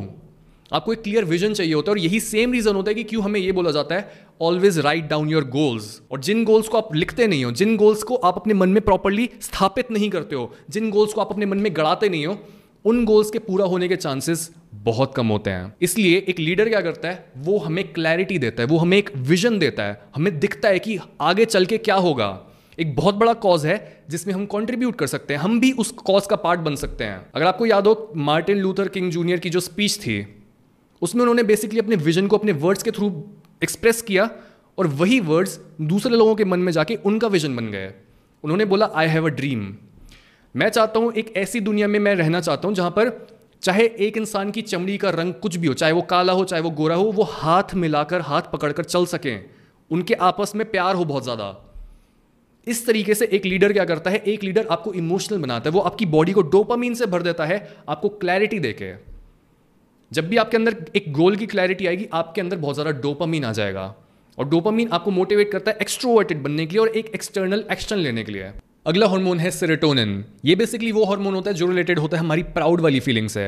आपको 0.72 0.92
एक 0.92 1.02
क्लियर 1.02 1.24
विजन 1.24 1.52
चाहिए 1.52 1.74
होता 1.74 1.90
है 1.90 1.92
और 1.92 1.98
यही 1.98 2.20
सेम 2.20 2.52
रीजन 2.52 2.74
होता 2.74 2.90
है 2.90 2.94
कि 2.94 3.02
क्यों 3.04 3.22
हमें 3.24 3.40
ये 3.40 3.52
बोला 3.52 3.70
जाता 3.70 3.94
है 3.94 4.26
always 4.42 4.78
write 4.78 5.08
down 5.08 5.28
your 5.28 5.44
goals 5.44 6.02
और 6.12 6.20
जिन 6.20 6.44
गोल्स 6.44 6.68
को 6.68 6.78
आप 6.78 6.94
लिखते 6.94 7.26
नहीं 7.26 7.44
हो, 7.44 7.50
जिन 7.52 7.76
गोल्स 7.76 8.02
को 8.02 8.14
आप 8.14 8.36
अपने 8.36 8.54
मन 8.54 8.68
में 8.68 8.80
प्रॉपरली 8.82 9.28
स्थापित 9.40 9.90
नहीं 9.90 10.10
करते 10.10 10.36
हो, 10.36 10.52
जिन 10.70 10.90
गोल्स 10.90 11.12
को 11.12 11.20
आप 11.20 11.32
अपने 11.32 11.46
मन 11.46 11.58
में 11.58 11.76
गड़ाते 11.76 12.08
नहीं 12.08 12.26
हो, 12.26 12.38
उन 12.84 13.04
गोल्स 13.04 13.30
के 13.30 13.38
पूरा 13.38 13.64
होने 13.64 13.88
के 13.88 13.96
चांसेस 13.96 14.50
बहुत 14.74 15.14
कम 15.14 15.26
होते 15.26 15.50
हैं। 15.50 15.74
इसलिए 15.82 16.24
एक 16.28 16.38
लीडर 16.38 16.68
क्या 16.68 16.80
करता 16.80 17.08
है? 17.08 17.32
वो 17.36 17.58
हमें 17.58 17.92
क्लैरिटी 17.92 18.38
देता 18.38 18.62
है, 18.62 18.68
वो 18.68 18.78
हमें 18.78 18.98
एक 18.98 19.10
विजन 19.16 19.58
देता 19.58 19.82
है। 19.82 20.00
हमें 20.14 20.38
दिखता 20.38 20.68
है 20.68 20.78
कि 20.78 20.98
आगे 21.20 21.44
चल 21.44 21.66
के 21.66 21.78
क्या 21.78 21.94
होगा। 21.94 22.28
एक 22.80 22.94
बहुत 22.96 23.14
बड़ा 23.14 23.32
कॉज 23.32 23.66
है 23.66 24.04
जिसमें 24.10 24.34
हम 24.34 24.46
कंट्रीब्यूट 24.46 24.96
कर 24.96 25.06
सकते 25.06 25.34
हैं, 25.34 25.40
हम 25.40 25.60
भी 25.60 25.72
उस 25.72 25.90
कॉज 25.90 26.26
का 26.26 26.36
पार्ट 26.36 26.60
बन 26.60 26.74
सकते 26.74 27.04
हैं। 27.04 27.26
अगर 27.34 27.46
आपको 27.46 27.66
याद 27.66 27.86
हो, 27.86 28.12
मार्टिन 28.16 28.58
लूथर 28.58 28.88
किंग 28.88 29.10
जूनियर 29.10 29.38
की 29.38 29.50
जो 29.50 29.60
स्पीच 29.60 29.98
थी 29.98 30.20
उसमें 31.02 31.22
उन्होंने 31.22 31.42
बेसिकली 31.42 31.78
अपने 31.78 31.96
विजन 31.96 32.26
को, 32.26 32.38
अपने 32.38 32.52
वर्ड्स 32.54 32.82
के 32.82 32.90
थ्रू 32.90 33.08
एक्सप्रेस 33.62 34.02
किया 34.02 34.30
और 34.78 34.86
वही 34.86 35.20
वर्ड्स 35.22 35.58
दूसरे 35.82 36.16
लोगों 36.16 36.34
के 36.34 36.44
मन 36.44 36.60
में 36.60 36.72
जाके 36.72 36.94
उनका 37.04 37.28
विजन 37.28 37.56
बन 37.56 37.70
गए। 37.70 37.92
उन्होंने 38.44 38.64
बोला 38.64 38.90
आई 38.94 39.08
हैव 39.08 39.26
अ 39.26 39.34
ड्रीम 39.34 39.74
मैं 40.54 40.68
चाहता 40.68 41.00
हूँ 41.00 41.12
एक 41.12 41.32
ऐसी 41.36 41.60
दुनिया 41.60 41.88
में 41.88 41.98
मैं 41.98 42.14
रहना 42.14 42.40
चाहता 42.40 42.68
हूँ 42.68 42.74
जहाँ 42.74 42.90
पर 42.90 43.10
चाहे 43.62 43.84
एक 43.98 44.16
इंसान 44.16 44.50
की 44.50 44.62
चमड़ी 44.62 44.96
का 44.98 45.10
रंग 45.10 45.34
कुछ 45.34 45.56
भी 45.56 45.66
हो, 45.66 45.74
चाहे 45.74 45.92
वो 45.92 46.02
काला 46.02 46.32
हो, 46.32 46.44
चाहे 46.44 46.62
वो 46.62 46.70
गोरा 46.70 46.94
हो, 46.94 47.04
वो 47.04 47.22
हाथ 47.22 47.74
मिलाकर, 47.74 48.20
हाथ 48.20 48.42
पकड़कर 48.52 48.84
चल 48.84 49.06
सकें। 49.06 49.44
उनके 49.90 50.14
आपस 50.14 50.52
में 50.56 50.70
प्यार 50.70 50.94
हो 50.94 51.04
बहुत 51.04 51.22
ज़्यादा। 51.22 51.54
इस 52.66 52.86
तरीके 52.86 53.14
से 53.14 53.26
एक 53.26 53.44
लीडर 53.46 53.72
क्या 53.72 53.84
करता 53.84 54.10
है? 54.10 54.18
एक 54.18 54.44
लीडर 54.44 54.66
आपको 54.70 54.92
इमोशनल 54.92 55.38
बनाता 55.38 55.70
है। 55.70 55.74
वो 55.74 55.80
आपकी 55.80 56.06
बॉडी 56.06 56.32
को 56.32 56.42
डोपामीन 56.42 56.94
से 56.94 57.06
भर 57.06 57.22
देता 57.22 57.44
है, 57.44 57.58
आपको 57.88 58.08
क्लैरिटी 58.08 58.58
देके। 58.58 58.92
जब 60.12 60.28
भी 60.28 60.36
आपके 60.36 60.56
अंदर 60.56 60.76
एक 60.96 61.12
गोल 61.12 61.36
की 61.36 61.46
क्लैरिटी 61.46 61.86
आएगी, 61.86 62.08
आपके 62.12 62.40
अंदर 62.40 62.56
बहुत 62.56 62.74
ज़्यादा 62.74 62.90
डोपामीन 63.00 63.44
आ 63.44 63.52
जाएगा। 63.52 63.94
और 64.38 64.48
डोपामीन 64.48 64.88
आपको 64.92 65.10
मोटिवेट 65.10 65.50
करता 65.52 65.70
है 65.70 65.78
एक्सट्रोवर्टेड 65.80 66.42
बनने 66.42 66.66
के 66.66 66.72
लिए 66.72 66.80
और 66.80 66.88
एक 66.90 67.06
एक्सटर्नल 67.14 67.64
एक्शन 67.72 67.98
लेने 67.98 68.24
के 68.24 68.32
लिए। 68.32 68.50
अगला 68.86 69.06
हार्मोन 69.08 69.38
है 69.38 69.50
सेरेटोनिन 69.50 70.24
ये 70.44 70.54
बेसिकली 70.56 70.90
वो 70.92 71.04
हार्मोन 71.04 71.34
होता 71.34 71.50
है 71.50 71.56
जो 71.56 71.66
रिलेटेड 71.66 71.98
होता 71.98 72.16
है 72.16 72.22
हमारी 72.22 72.42
प्राउड 72.54 72.80
वाली 72.80 73.00
फीलिंग 73.00 73.28
से। 73.28 73.46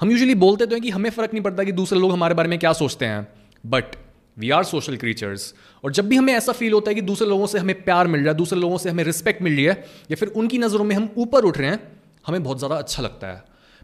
हम 0.00 0.10
यूजुअली 0.10 0.34
बोलते 0.36 0.66
तो 0.66 0.74
हैं 0.74 0.82
कि 0.82 0.90
हमें 0.90 1.08
फ़र्क 1.10 1.32
नहीं 1.32 1.42
पड़ता 1.42 1.64
कि 1.64 1.72
दूसरे 1.72 1.98
लोग 2.00 2.12
हमारे 2.12 2.34
बारे 2.34 2.48
में 2.48 2.58
क्या 2.58 2.72
सोचते 2.74 3.06
हैं। 3.06 3.26
But 3.64 3.96
we 4.36 4.50
are 4.50 4.64
social 4.64 4.96
creatures 4.96 5.52
और 5.84 5.92
जब 5.92 6.08
भी 6.08 6.16
हमें 6.16 6.32
ऐसा 6.34 6.52
फील 6.52 6.72
होता 6.72 6.90
है 6.90 6.94
कि 6.94 7.00
दूसरे 7.02 7.28
लोगों 7.28 7.46
से 7.46 7.58
हमें 7.58 7.82
प्यार 7.82 8.06
मिल 8.06 8.20
रहा 8.20 8.30
है, 8.30 8.36
दूसरे 8.36 8.60
लोगों 8.60 8.78
से 8.78 8.90
हमें 8.90 9.04
रिस्पेक्ट 9.04 9.42
मिल 9.42 9.54
रही 9.54 9.64
है, 9.64 9.84
या 10.10 10.16
फिर 10.16 10.28
उनकी 10.30 10.58
नज़रों 10.58 10.84
में 10.84 10.94
हम 10.96 11.08
ऊपर 11.16 11.44
उठ 11.44 11.58
रहे 11.58 11.70
हैं, 11.70 11.80
हमें 12.26 12.42
बहुत 12.42 12.58
ज़्यादा 12.58 12.76
अच्छा 12.76 13.02
लगता 13.02 13.26
है। 13.26 13.42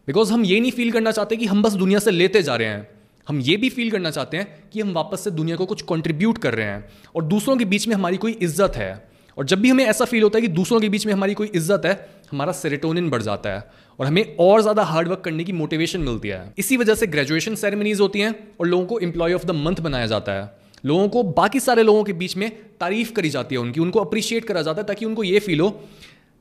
बिकॉज़ 0.09 0.33
हम 0.33 0.45
ये 0.45 0.61
नहीं 0.61 0.71
फील 0.73 0.91
करना 0.93 1.11
चाहते 1.11 1.37
कि 1.37 1.47
हम 1.47 1.63
बस 1.63 1.73
दुनिया 1.73 1.99
से 1.99 2.11
लेते 2.11 2.43
जा 2.43 2.57
रहे 2.57 2.69
हैं। 2.69 2.89
हम 3.27 3.41
ये 3.41 3.57
भी 3.57 3.69
फील 3.69 3.91
करना 3.91 4.11
चाहते 4.11 4.37
हैं 4.37 4.71
कि 4.73 4.81
हम 4.81 4.93
वापस 4.93 5.25
से 5.25 5.31
दुनिया 5.31 5.57
को 5.57 5.67
कुछ 5.67 5.83
कंट्रीब्यूट 5.83 6.39
कर 6.39 6.55
रहे 6.55 6.67
हैं। 6.67 6.85
और 7.17 7.25
दूसरों 7.25 7.57
के 7.57 7.65
बीच 7.65 7.87
में 7.89 7.95
हमारी 7.95 8.17
कोई 8.17 8.33
इज़्ज़त 8.33 8.77
है। 8.77 9.09
और 9.37 9.45
जब 9.45 9.61
भी 9.61 9.69
हमें 9.69 9.85
ऐसा 9.85 10.05
फील 10.05 10.23
होता 10.23 10.39
है 10.39 10.43
कि 10.43 10.49
दूसरों 10.49 10.81
के 10.81 10.89
बीच 10.89 11.07
में 11.07 11.13
हमारी 11.13 11.35
कोई 11.35 11.51
इज़्ज़त 11.55 11.83
है, 11.87 11.95
हमारा 12.31 12.53
सेरेटोनिन 12.53 13.11
बढ़ 13.11 13.23
जाता 13.23 13.51
है। 13.51 13.65
और 13.99 14.07
हमें 14.07 14.37
और 14.41 14.61
ज़्यादा 14.63 14.83
हार्डवर्क 14.83 15.21
करने 15.21 15.45
की 15.45 15.53
मोटिवेशन 15.53 16.01
मिलती 16.01 16.29
है। 16.29 16.53
इसी 16.59 16.77
वजह 16.77 16.95
से 16.95 17.07
ग्रेजुएशन 17.07 17.55
सेरेमनीज 17.55 18.01
होती 18.01 18.21
हैं 18.21 18.35
और 18.61 18.67
लोगों 18.67 18.87
को 18.87 18.99
एम्प्लॉय 19.01 19.35
ऑफ़ 19.35 19.47
द 19.47 19.51
मंथ 19.51 19.81
बनाया 19.81 20.07
जाता 20.07 20.33
है। 20.33 20.51
लोगों 20.85 21.09
को 21.09 21.23
बाकी 21.23 21.61
सारे 21.61 21.83
लोगों 21.83 22.05
के 22.05 22.13
बीच 22.13 22.37
में 22.37 22.51
तारीफ़ 22.81 23.13
करी 23.13 23.31
जाती 23.31 23.55
है 23.55 23.61
उनकी, 23.61 23.81
उनको 23.81 24.01
अप्रिशिएट 24.01 24.45
करा 24.45 24.63
जाता 24.63 24.81
है 24.81 24.87
ताकि 24.87 25.05
उनको 25.05 25.25
ये 25.25 25.39
फील 25.39 25.61
हो 25.61 25.71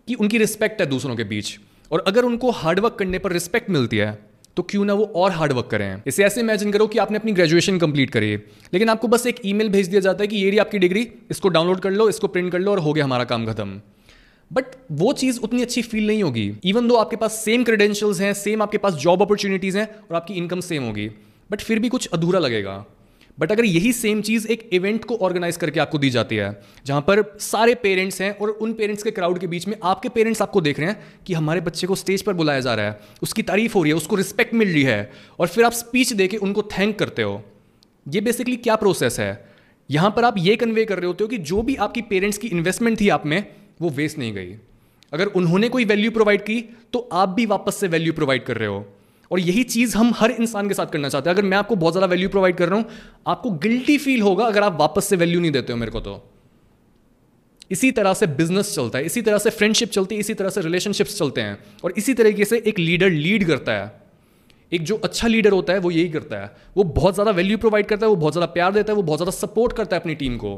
कि 0.08 0.16
उनकी 0.16 0.38
रिस्पेक्ट 0.38 0.82
है 0.82 0.88
दूसरों 0.88 1.16
के 1.16 1.24
बीच। 1.24 1.60
और 1.92 2.04
अगर 2.08 2.26
उनको 2.26 2.52
हार्डवर्क 2.54 2.96
करने 3.00 3.20
पर 3.20 3.32
रिस्पेक्ट 3.32 3.70
मिलती 3.70 3.98
है 3.98 4.12
तो 4.58 4.64
क्यों 4.64 4.86
ना 4.86 4.94
वो 4.94 5.04
और 5.16 5.32
हार्डवर्क 5.32 5.68
करें? 5.68 6.02
इसे 6.08 6.24
ऐसे 6.24 6.42
इमेजिन 6.42 6.72
करो 6.72 6.88
कि 6.88 7.00
आपने 7.00 7.18
अपनी 7.18 7.32
ग्रेजुएशन 7.32 7.78
कंप्लीट 7.80 8.10
करी, 8.10 8.36
लेकिन 8.74 8.90
आपको 8.90 9.08
बस 9.08 9.26
एक 9.28 9.40
ईमेल 9.46 9.70
भेज 9.70 9.88
दिया 9.88 10.02
जाता 10.02 10.24
है 10.24 10.28
कि 10.28 10.36
ये 10.36 10.50
रही 10.50 10.58
आपकी 10.60 10.80
डिग्री 10.80 11.08
इसको 11.32 11.50
डाउनलोड 11.50 11.80
कर 11.80 11.92
लो, 11.92 12.10
इसको 12.10 12.28
प्रिंट 12.28 12.52
कर 12.52 12.60
लो 12.60 12.72
और 12.72 12.80
हो 12.80 12.94
गया 12.94 13.06
हमारा 13.06 13.24
काम 13.26 13.46
खत्म। 13.46 13.82
बट 14.52 14.66
वो 14.92 15.12
चीज़ 15.14 15.40
उतनी 15.40 15.62
अच्छी 15.62 15.82
फील 15.82 16.08
नहीं 16.08 16.24
होगी 16.24 16.52
इवन 16.66 16.88
दो 16.88 16.96
आपके 16.96 17.16
पास 17.16 17.34
सेम 17.46 17.64
क्रेडेंशियल्स 17.64 18.20
हैं 18.22 18.34
सेम 18.34 18.62
आपके 18.62 18.78
पास 18.78 18.94
जॉब 19.04 19.22
अपॉर्चुनिटीज़ 19.22 19.78
हैं 19.78 19.88
और 20.02 20.16
आपकी 20.16 20.34
इनकम 20.34 20.60
सेम 20.62 20.84
होगी 20.84 21.08
बट 21.50 21.62
फिर 21.62 21.80
भी 21.80 21.90
कुछ 21.90 22.08
अधूरा 22.14 22.40
लगेगा। 22.40 22.84
बट 23.42 23.52
अगर 23.52 23.66
यही 23.66 23.92
सेम 23.94 24.22
चीज़ 24.22 24.48
एक 24.48 24.70
इवेंट 24.74 25.06
को 25.06 25.16
ऑर्गेनाइज 25.18 25.58
करके 25.58 25.80
आपको 25.80 25.98
दी 25.98 26.10
जाती 26.10 26.36
है, 26.36 26.62
जहाँ 26.86 27.02
पर 27.02 27.24
सारे 27.42 27.76
पेरेंट्स 27.76 28.22
हैं 28.22 28.32
और 28.32 28.50
उन 28.50 28.74
पेरेंट्स 28.74 29.04
के 29.04 29.12
क्राउड 29.12 29.40
के 29.40 29.48
बीच 29.48 29.68
में 29.68 29.76
आपके 29.84 30.10
पेरेंट्स 30.10 30.42
आपको 30.42 30.62
देख 30.62 30.80
रहे 30.80 30.90
हैं 30.90 31.24
कि 31.28 31.34
हमारे 31.34 31.62
बच्चे 31.62 31.88
को 31.88 31.96
स्टेज 31.96 32.22
पर 32.22 32.34
बुलाया 32.34 32.60
जा 32.60 32.76
रहा 32.76 32.86
है, 32.86 33.00
उसकी 33.24 33.42
तारीफ़ 33.44 33.74
हो 33.74 33.84
रही 33.84 33.92
है, 33.92 33.98
उसको 33.98 34.16
रिस्पेक्ट 34.16 34.54
मिल 34.54 34.74
रही 34.74 34.84
है, 34.84 35.12
और 35.40 35.48
फिर 35.48 35.66
आप 35.66 35.72
स्पीच 35.74 36.14
दे 36.14 36.28
के 36.28 36.38
उनको 36.40 36.64
थैंक 36.70 36.98
करते 37.00 37.22
हो, 37.22 37.42
ये 38.06 38.22
बेसिकली 38.22 38.56
क्या 38.58 38.76
प्रोसेस 38.76 39.20
है? 39.20 39.50
यहाँ 39.90 40.10
पर 40.12 40.24
आप 40.24 40.36
ये 40.38 40.56
कन्वे 40.56 40.86
कर 40.86 40.98
रहे 40.98 41.08
होते 41.08 41.24
हो 41.24 41.28
कि 41.28 41.38
जो 41.38 41.62
भी 41.62 41.76
आपकी 41.78 42.02
पेरेंट्स 42.04 42.38
की 42.38 42.48
इन्वेस्टमेंट 42.48 43.00
थी 43.02 43.10
आप 43.10 43.26
में, 43.26 43.44
वो 43.82 43.90
वेस्ट 43.90 44.18
नहीं 44.18 44.34
गई। 44.34 44.56
अगर 45.14 45.28
उन्होंने 45.28 45.70
कोई 45.70 45.86
वैल्यू 45.86 46.12
प्रोवाइड 46.12 46.42
की 46.42 46.62
तो 46.94 47.08
आप 47.14 47.30
भी 47.30 47.46
वापस 47.46 47.76
से 47.76 47.88
वैल्यू 47.88 48.14
प्रोवाइड 48.14 48.44
कर 48.44 48.58
रहे 48.58 48.68
हो। 48.68 48.86
और 49.32 49.40
यही 49.40 49.64
चीज़ 49.64 49.96
हम 49.98 50.12
हर 50.16 50.32
इंसान 50.32 50.68
के 50.68 50.74
साथ 50.74 50.88
करना 50.88 51.10
चाहते 51.10 51.30
हैं। 51.30 51.36
अगर 51.36 51.48
मैं 51.48 51.58
आपको 51.58 51.76
बहुत 51.76 51.94
ज़्यादा 51.94 52.08
वैल्यू 52.08 52.30
प्रोवाइड 52.30 52.56
कर 52.56 52.70
रहा 52.70 52.80
हूँ, 52.80 52.86
आपको 53.28 53.52
गिल्टी 53.52 53.98
फील 53.98 54.22
होगा 54.22 54.46
अगर 54.46 54.64
आप 54.64 54.80
वापस 54.80 55.06
से 55.06 55.16
वैल्यू 55.16 55.40
नहीं 55.40 55.52
देते 55.52 55.74
हो 55.74 55.80
मेरे 55.80 55.92
को 55.92 56.00
तो। 56.00 56.22
इसी 57.72 57.92
तरह 57.92 58.14
से 58.14 58.28
बिज़नेस 58.28 58.74
चलता 58.76 58.98
है, 58.98 59.06
इसी 59.06 59.22
तरह 59.22 59.38
से 59.38 59.50
फ्रेंडशिप 59.50 59.90
चलती 59.90 60.16
है, 60.16 60.20
इसी 60.20 60.34
तरह 60.34 60.50
से 60.50 60.62
रिलेशनशिप्स 60.62 61.18
चलते 61.20 61.42
हैं 61.42 61.58
और 61.84 61.94
इसी 61.98 62.14
तरीके 62.14 62.46
से 62.46 62.58
एक 62.58 62.80
लीडर 62.80 63.10
लीड 63.10 63.48
करता 63.48 63.72
है। 63.72 64.02
एक 64.72 64.84
जो 64.84 64.96
अच्छा 64.98 65.28
लीडर 65.28 65.52
होता 65.52 65.74
है, 65.74 65.80
वो 65.80 65.92
यही 65.92 66.10
करता 66.10 66.38
है। 66.38 66.52
वो 66.78 66.84
बहुत 66.84 67.14
ज़्यादा 67.14 67.32
वैल्यू 67.32 67.58
प्रोवाइड 67.58 67.86
करता 67.86 68.06
है, 68.06 68.10
वो 68.10 68.16
बहुत 68.16 68.34
ज़्यादा 68.34 68.52
प्यार 68.54 68.72
देता 68.74 68.92
है, 68.92 68.96
वो 68.96 69.04
बहुत 69.04 69.20
ज़्यादा 69.20 69.32
सपोर्ट 69.32 69.74
करता 69.74 69.96
है 69.96 70.02
अपनी 70.02 70.16
टीम 70.16 70.38
को। 70.38 70.52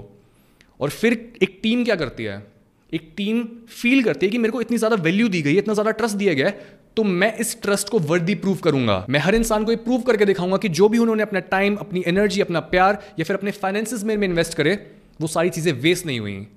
और 0.80 0.90
फिर 0.90 1.14
एक 1.44 1.60
टीम 1.64 1.84
क्या 1.84 1.96
करती 1.96 2.24
है? 2.24 2.53
एक 2.94 3.12
टीम 3.18 3.44
फील 3.72 4.04
करती 4.04 4.26
है 4.26 4.32
कि 4.32 4.38
मेरे 4.38 4.52
को 4.52 4.62
इतनी 4.62 4.78
ज़्यादा 4.78 4.96
वैल्यू 5.04 5.28
दी 5.30 5.42
गई 5.42 5.58
इतना 5.58 5.74
ज़्यादा 5.74 5.92
ट्रस्ट 5.92 6.16
दिया 6.16 6.34
गया 6.34 6.48
है 6.48 6.82
तो 6.98 7.04
मैं 7.04 7.36
इस 7.38 7.62
ट्रस्ट 7.62 7.90
को 7.90 8.00
वर्दी 8.02 8.36
प्रूव 8.36 8.58
करूँगा। 8.64 9.06
मैं 9.10 9.20
हर 9.20 9.36
इंसान 9.36 9.64
को 9.66 9.72
ये 9.72 9.78
प्रूव 9.80 10.02
करके 10.02 10.26
दिखाऊँगा 10.26 10.58
कि 10.58 10.70
जो 10.70 10.90
भी 10.90 10.98
उन्होंने 10.98 11.24
अपना 11.24 11.40
टाइम 11.52 11.76
अपनी 11.76 12.04
एनर्जी 12.08 12.42
अपना 12.42 12.60
प्यार 12.72 13.02
या 13.20 13.26
फिर 13.26 13.36
अपने 13.36 13.52
फाइनेंसिस 13.54 14.04
में 14.04 14.16
इन्वेस्ट 14.16 14.54
करे, 14.54 14.74
वो 15.22 15.28
सारी 15.28 15.50
चीज़ें 15.50 15.72
वेस्ट 15.74 16.06
नहीं 16.06 16.20
हुई। 16.20 16.48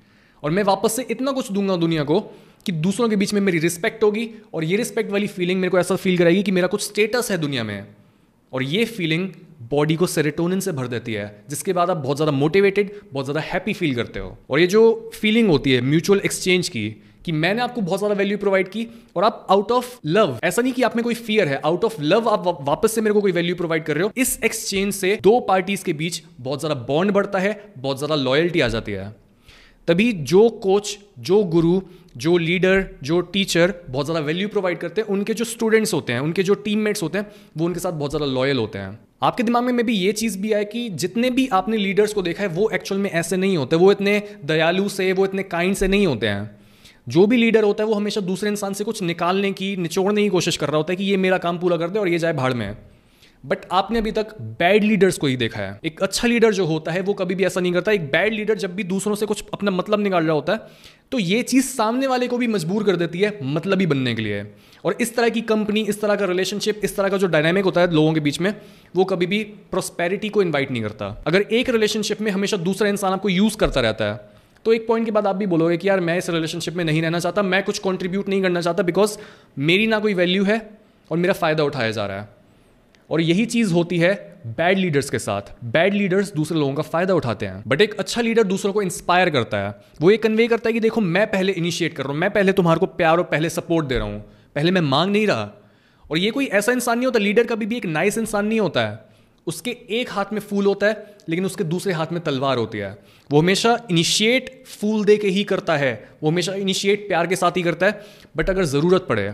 और 0.42 0.50
मैं 0.50 0.62
वापस 0.62 0.96
से 0.96 1.06
इतना 1.10 1.32
कुछ 1.32 1.50
दूँगा 1.52 1.76
दुनिया 1.76 2.04
को 2.04 2.20
कि 2.66 2.72
दूसरों 2.74 3.08
के 3.08 3.16
बीच 3.16 3.32
में 3.34 3.40
मेरी 3.40 3.58
रिस्पेक्ट 3.58 4.02
होगी 4.02 4.28
और 4.54 4.64
ये 4.64 4.76
रिस्पेक्ट 4.76 5.10
वाली 5.12 5.26
फीलिंग 5.28 5.60
मेरे 5.60 5.70
को 5.70 5.78
ऐसा 5.78 5.96
फील 5.96 6.18
कराएगी 6.18 6.42
कि 6.42 6.50
मेरा 6.50 6.66
कुछ 6.66 6.82
स्टेटस 6.82 7.30
है 7.30 7.38
दुनिया 7.38 7.64
में। 7.64 7.86
और 8.52 8.62
ये 8.62 8.84
फीलिंग 8.84 9.28
बॉडी 9.70 9.96
को 9.96 10.06
सेरेटोनिन 10.08 10.60
से 10.60 10.72
भर 10.72 10.86
देती 10.88 11.12
है, 11.12 11.44
जिसके 11.50 11.72
बाद 11.72 11.90
आप 11.90 11.96
बहुत 11.96 12.16
ज़्यादा 12.16 12.32
मोटिवेटेड 12.34 12.90
बहुत 13.12 13.26
ज़्यादा 13.26 13.40
हैप्पी 13.42 13.72
फील 13.74 13.94
करते 13.94 14.20
हो। 14.20 14.36
और 14.50 14.60
ये 14.60 14.66
जो 14.68 15.10
फीलिंग 15.14 15.48
होती 15.48 15.72
है 15.72 15.80
म्यूचुअल 15.82 16.20
एक्सचेंज 16.20 16.68
की, 16.68 16.88
कि 17.24 17.32
मैंने 17.34 17.62
आपको 17.62 17.80
बहुत 17.80 17.98
ज़्यादा 17.98 18.14
वैल्यू 18.14 18.38
प्रोवाइड 18.38 18.68
की, 18.68 18.86
और 19.16 19.24
आप 19.24 19.46
आउट 19.50 19.72
ऑफ़ 19.72 19.94
लव 20.06 20.38
ऐसा 20.44 20.62
नहीं 20.62 20.72
कि 20.72 20.82
आप 20.82 20.96
में 20.96 21.02
कोई 21.04 21.14
फियर 21.16 21.48
है 21.48 21.60
आउट 21.64 21.84
ऑफ़ 21.84 22.00
लव 22.02 22.28
आप 22.28 22.46
वापस 22.62 22.92
से 22.94 23.00
मेरे 23.00 23.14
को 23.14 23.20
कोई 23.20 23.32
वैल्यू 23.32 23.54
प्रोवाइड 23.56 23.84
कर 23.84 23.94
रहे 23.94 24.04
हो, 24.04 24.10
इस 24.16 24.38
एक्सचेंज 24.44 24.94
से 24.94 25.18
दो 25.22 25.38
पार्टीज़ 25.48 25.84
के 25.84 25.92
बीच 25.92 26.22
बहुत 26.40 26.60
ज़्यादा 26.60 26.74
बॉन्ड 26.84 27.12
बढ़ता 27.12 27.38
है, 27.38 27.72
बहुत 27.78 27.98
ज़्यादा 27.98 28.14
लॉयल्टी 28.14 28.60
आ 28.60 28.68
जाती 28.68 28.92
है। 28.92 29.14
तभी 29.88 30.12
जो 30.24 30.48
कोच 30.62 30.96
जो 31.20 31.42
गुरु 31.46 31.80
जो 32.16 32.36
लीडर 32.38 32.86
जो 33.02 33.20
टीचर 33.22 33.74
बहुत 33.88 34.06
ज़्यादा 34.06 34.20
वैल्यू 34.20 34.48
प्रोवाइड 34.48 34.78
करते 34.78 35.00
हैं, 35.00 35.08
उनके 35.08 35.34
जो 35.34 35.44
स्टूडेंट्स 35.44 35.94
होते 35.94 36.12
हैं, 36.12 36.20
उनके 36.20 36.42
जो 36.42 36.54
टीममेट्स 36.54 37.02
होते 37.02 37.18
हैं, 37.18 37.26
वो 37.56 37.66
उनके 37.66 37.80
साथ 37.80 37.92
बहुत 37.94 38.10
ज़्यादा 38.10 38.26
लॉयल 38.28 38.58
होते 38.58 38.78
हैं। 38.78 38.98
आपके 39.22 39.42
दिमाग 39.42 39.64
में 39.64 39.86
भी 39.86 39.92
ये 39.92 40.12
चीज़ 40.12 40.38
भी 40.38 40.52
आए 40.52 40.64
कि 40.64 40.88
जितने 40.88 41.30
भी 41.30 41.48
आपने 41.48 41.76
लीडर्स 41.76 42.12
को 42.12 42.22
देखा 42.22 42.42
है, 42.42 42.48
वो 42.48 42.70
एक्चुअल 42.70 43.00
में 43.00 43.10
ऐसे 43.10 43.36
नहीं 43.36 43.56
होते, 43.56 43.76
वो 43.76 43.92
इतने 43.92 44.22
दयालु 44.44 44.88
से, 44.88 45.12
वो 45.12 45.24
इतने 45.24 45.42
काइंड 45.42 45.74
से 45.74 45.88
नहीं 45.88 46.06
होते 46.06 46.26
हैं। 46.26 46.50
जो 47.08 47.26
भी 47.26 47.36
लीडर 47.36 47.64
होता 47.64 47.84
है, 47.84 47.88
वो 47.88 47.94
हमेशा 47.94 48.20
दूसरे 48.20 48.50
इंसान 48.50 48.72
से 48.72 48.84
कुछ 48.84 49.02
निकालने 49.02 49.52
की, 49.52 49.76
निचोड़ने 49.76 50.22
की 50.22 50.28
कोशिश 50.28 50.56
कर 50.56 50.66
रहा 50.66 50.76
होता 50.76 50.92
है 50.92 50.96
कि 50.96 51.04
ये 51.04 51.16
मेरा 51.16 51.38
काम 51.38 51.58
पूरा 51.58 51.76
कर 51.76 51.88
दे 51.88 51.98
और 51.98 52.08
ये 52.08 52.18
जाए 52.18 52.32
भाड़ 52.32 52.54
में। 52.54 52.76
बट 53.44 53.58
आपने 53.72 53.98
अभी 53.98 54.12
तक 54.12 54.34
बैड 54.60 54.84
लीडर्स 54.84 55.18
को 55.18 55.26
ही 55.26 55.36
देखा 55.36 55.60
है। 55.60 55.78
एक 55.84 56.00
अच्छा 56.02 56.28
लीडर 56.28 56.52
जो 56.52 56.64
होता 56.66 56.92
है, 56.92 57.00
वो 57.00 57.14
कभी 57.14 57.34
भी 57.34 57.44
ऐसा 57.44 57.60
नहीं 57.60 57.72
करता। 57.72 57.92
एक 57.92 58.10
बैड 58.12 58.32
लीडर 58.32 58.58
जब 58.58 58.74
भी 58.74 58.84
दूसरों 58.84 59.14
से 59.14 59.26
कुछ 59.26 59.44
अपना 59.54 59.70
मतलब 59.70 60.00
निकाल 60.00 60.24
रहा 60.24 60.34
होता 60.34 60.52
है 60.52 60.94
तो 61.12 61.18
ये 61.18 61.42
चीज़ 61.42 61.66
सामने 61.66 62.06
वाले 62.06 62.28
को 62.28 62.38
भी 62.38 62.46
मजबूर 62.46 62.84
कर 62.84 62.96
देती 62.96 63.20
है 63.20 63.38
मतलब 63.44 63.80
ही 63.80 63.86
बनने 63.86 64.14
के 64.14 64.22
लिए। 64.22 64.44
और 64.84 64.96
इस 65.00 65.14
तरह 65.16 65.28
की 65.28 65.40
कंपनी 65.42 65.80
इस 65.82 66.00
तरह 66.00 66.14
का 66.14 66.24
रिलेशनशिप 66.24 66.80
इस 66.84 66.96
तरह 66.96 67.08
का 67.08 67.16
जो 67.16 67.26
डायनामिक 67.26 67.64
होता 67.64 67.80
है 67.80 67.92
लोगों 67.92 68.12
के 68.14 68.20
बीच 68.20 68.40
में, 68.40 68.54
वो 68.96 69.04
कभी 69.04 69.26
भी 69.26 69.42
प्रोस्पेरिटी 69.70 70.28
को 70.28 70.42
इन्वाइट 70.42 70.70
नहीं 70.70 70.82
करता। 70.82 71.06
अगर 71.26 71.40
एक 71.40 71.70
रिलेशनशिप 71.70 72.20
में 72.20 72.30
हमेशा 72.30 72.56
दूसरा 72.58 72.88
इंसान 72.88 73.12
आपको 73.12 73.28
यूज़ 73.28 73.56
करता 73.56 73.80
रहता 73.80 74.04
है 74.04 74.34
तो 74.64 74.72
एक 74.72 74.86
पॉइंट 74.86 75.04
के 75.06 75.10
बाद 75.10 75.26
आप 75.26 75.36
भी 75.36 75.46
बोलोगे 75.46 75.76
कि 75.76 75.88
यार, 75.88 76.00
मैं 76.00 76.16
इस 76.18 76.30
रिलेशनशिप 76.30 76.74
में 76.74 76.84
नहीं 76.84 77.02
रहना 77.02 77.18
चाहता, 77.18 77.42
मैं 77.42 77.62
कुछ 77.64 77.78
कॉन्ट्रीब्यूट 77.78 78.28
नहीं 78.28 78.42
करना 78.42 78.60
चाहता 78.60 78.82
बिकॉज़ 78.82 79.18
मेरी 79.58 79.86
ना 79.86 79.98
कोई 79.98 80.14
वैल्यू 80.14 80.44
है 80.44 80.60
और 81.10 81.18
मेरा 81.18 81.34
फ़ायदा 81.34 81.64
उठाया 81.64 81.90
जा 81.90 82.06
रहा 82.06 82.20
है। 82.20 82.28
और 83.10 83.20
यही 83.20 83.44
चीज़ 83.46 83.72
होती 83.72 83.98
है 83.98 84.14
बैड 84.48 84.78
लीडर्स 84.78 85.10
के 85.10 85.18
साथ। 85.18 85.52
बैड 85.66 85.94
लीडर्स 85.94 86.32
दूसरे 86.34 86.58
लोगों 86.58 86.74
का 86.74 86.82
फ़ायदा 86.84 87.14
उठाते 87.14 87.46
हैं 87.46 87.62
बट 87.66 87.80
एक 87.80 87.94
अच्छा 87.94 88.20
लीडर 88.20 88.44
दूसरों 88.44 88.72
को 88.72 88.82
इंस्पायर 88.82 89.30
करता 89.30 89.58
है। 89.58 89.74
वो 90.00 90.10
ये 90.10 90.16
कन्वे 90.16 90.46
करता 90.48 90.68
है 90.68 90.72
कि 90.72 90.80
देखो, 90.80 91.00
मैं 91.00 91.26
पहले 91.26 91.52
इनिशिएट 91.52 91.94
कर 91.94 92.02
रहा 92.02 92.12
हूँ, 92.12 92.20
मैं 92.20 92.30
पहले 92.30 92.52
तुम्हारे 92.52 92.80
को 92.80 92.86
प्यार 92.88 93.16
और 93.16 93.24
पहले 93.24 93.50
सपोर्ट 93.50 93.86
दे 93.86 93.98
रहा 93.98 94.06
हूँ, 94.06 94.20
पहले 94.54 94.70
मैं 94.70 94.80
मांग 94.82 95.12
नहीं 95.12 95.26
रहा। 95.26 95.50
और 96.04 96.18
ये 96.18 96.30
कोई 96.30 96.46
ऐसा 96.48 96.72
इंसान 96.72 96.98
नहीं 96.98 97.06
होता 97.06 97.18
लीडर 97.18 97.46
कभी 97.46 97.66
भी 97.66 97.76
एक 97.76 97.86
नाइस 97.86 98.18
इंसान 98.18 98.46
नहीं 98.46 98.60
होता 98.60 98.86
है। 98.86 99.04
उसके 99.46 99.70
एक 99.90 100.10
हाथ 100.10 100.32
में 100.32 100.40
फूल 100.40 100.66
होता 100.66 100.86
है, 100.86 101.16
लेकिन 101.28 101.44
उसके 101.46 101.64
दूसरे 101.64 101.92
हाथ 101.92 102.12
में 102.12 102.20
तलवार 102.22 102.58
होती 102.58 102.78
है। 102.78 102.90
वो 103.30 103.40
हमेशा 103.40 103.78
इनिशिएट 103.90 104.50
फूल 104.68 105.04
दे 105.04 105.16
के 105.16 105.28
ही 105.28 105.44
करता 105.44 105.76
है, 105.76 106.08
वो 106.22 106.30
हमेशा 106.30 106.54
इनिशिएट 106.54 107.06
प्यार 107.08 107.26
के 107.26 107.36
साथ 107.36 107.56
ही 107.56 107.62
करता 107.62 107.86
है 107.86 108.00
बट 108.36 108.50
अगर 108.50 108.64
ज़रूरत 108.66 109.06
पड़े 109.08 109.30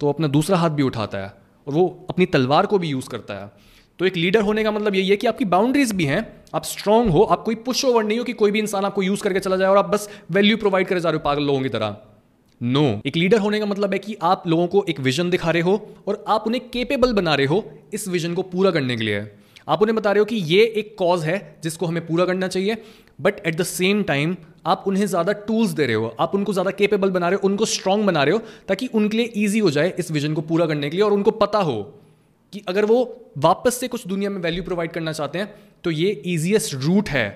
तो 0.00 0.08
अपना 0.08 0.26
दूसरा 0.28 0.56
हाथ 0.56 0.70
भी 0.70 0.82
उठाता 0.82 1.18
है। 1.18 1.32
और 1.68 1.74
वो 1.74 2.06
अपनी 2.10 2.26
तलवार 2.26 2.66
को 2.66 2.78
भी 2.78 2.88
यूज़ 2.88 3.08
करता 3.08 3.34
है 3.34 3.68
तो 3.98 4.04
एक 4.04 4.16
लीडर 4.16 4.40
होने 4.40 4.64
का 4.64 4.70
मतलब 4.70 4.94
यही 4.94 5.08
है 5.08 5.16
कि 5.16 5.26
आपकी 5.26 5.44
बाउंड्रीज 5.44 5.92
भी 5.92 6.04
हैं, 6.04 6.42
आप 6.54 6.64
स्ट्रांग 6.64 7.10
हो, 7.10 7.22
आप 7.22 7.42
कोई 7.42 7.54
पुश 7.54 7.84
ओवर 7.84 8.04
नहीं 8.04 8.18
हो 8.18 8.24
कि 8.24 8.32
कोई 8.32 8.50
भी 8.50 8.58
इंसान 8.58 8.84
आपको 8.84 9.02
यूज़ 9.02 9.22
करके 9.22 9.40
चला 9.40 9.56
जाए 9.56 9.68
और 9.68 9.76
आप 9.76 9.88
बस 9.88 10.08
वैल्यू 10.30 10.56
प्रोवाइड 10.56 10.86
करे 10.86 11.00
जा 11.00 11.10
रहे 11.10 11.18
हो 11.18 11.24
पागल 11.24 11.42
लोगों 11.42 11.60
की 11.60 11.68
तरह 11.68 11.96
नो 12.62 12.94
no. 12.94 13.06
एक 13.06 13.16
लीडर 13.16 13.38
होने 13.38 13.60
का 13.60 13.66
मतलब 13.66 13.92
है 13.92 13.98
कि 13.98 14.16
आप 14.22 14.46
लोगों 14.46 14.66
को 14.66 14.84
एक 14.88 15.00
विजन 15.00 15.30
दिखा 15.30 15.50
रहे 15.50 15.62
हो 15.62 15.94
और 16.08 16.24
आप 16.28 16.44
उन्हें 16.46 16.68
केपेबल 16.68 17.12
बना 17.12 17.34
रहे 17.34 17.46
हो 17.46 17.64
इस 17.94 18.08
विजन 18.08 18.34
को 18.34 18.42
पूरा 18.42 18.70
करने 18.70 18.96
के 18.96 19.04
लिए 19.04 19.32
आप 19.68 19.82
उन्हें 19.82 19.96
बता 19.96 20.12
रहे 20.12 20.18
हो 20.18 20.24
कि 20.24 20.36
ये 20.36 20.62
एक 20.76 20.94
कॉज 20.98 21.24
है 21.24 21.58
जिसको 21.62 21.86
हमें 21.86 22.06
पूरा 22.06 22.24
करना 22.24 22.48
चाहिए 22.48 22.76
but 23.20 23.46
at 23.46 23.56
the 23.56 23.62
same 23.62 24.02
time 24.02 24.36
आप 24.68 24.84
उन्हें 24.86 25.06
ज़्यादा 25.06 25.32
टूल्स 25.44 25.70
दे 25.72 25.86
रहे 25.86 25.94
हो, 25.94 26.14
आप 26.20 26.34
उनको 26.34 26.52
ज़्यादा 26.52 26.70
केपेबल 26.72 27.10
बना 27.10 27.28
रहे 27.28 27.36
हो, 27.36 27.48
उनको 27.48 27.64
स्ट्रांग 27.66 28.04
बना 28.04 28.22
रहे 28.22 28.34
हो, 28.34 28.40
ताकि 28.68 28.86
उनके 28.88 29.16
लिए 29.16 29.32
ईजी 29.36 29.58
हो 29.58 29.70
जाए 29.70 29.94
इस 29.98 30.10
विजन 30.10 30.34
को 30.34 30.40
पूरा 30.42 30.66
करने 30.66 30.90
के 30.90 30.96
लिए 30.96 31.04
और 31.04 31.12
उनको 31.12 31.30
पता 31.38 31.58
हो 31.60 31.80
कि 32.52 32.62
अगर 32.68 32.84
वो 32.84 33.00
वापस 33.38 33.74
से 33.74 33.88
कुछ 33.88 34.06
दुनिया 34.06 34.30
में 34.30 34.40
वैल्यू 34.40 34.62
प्रोवाइड 34.64 34.92
करना 34.92 35.12
चाहते 35.12 35.38
हैं 35.38 35.54
तो 35.84 35.90
ये 35.90 36.10
ईजिएस्ट 36.26 36.74
रूट 36.76 37.08
है 37.08 37.26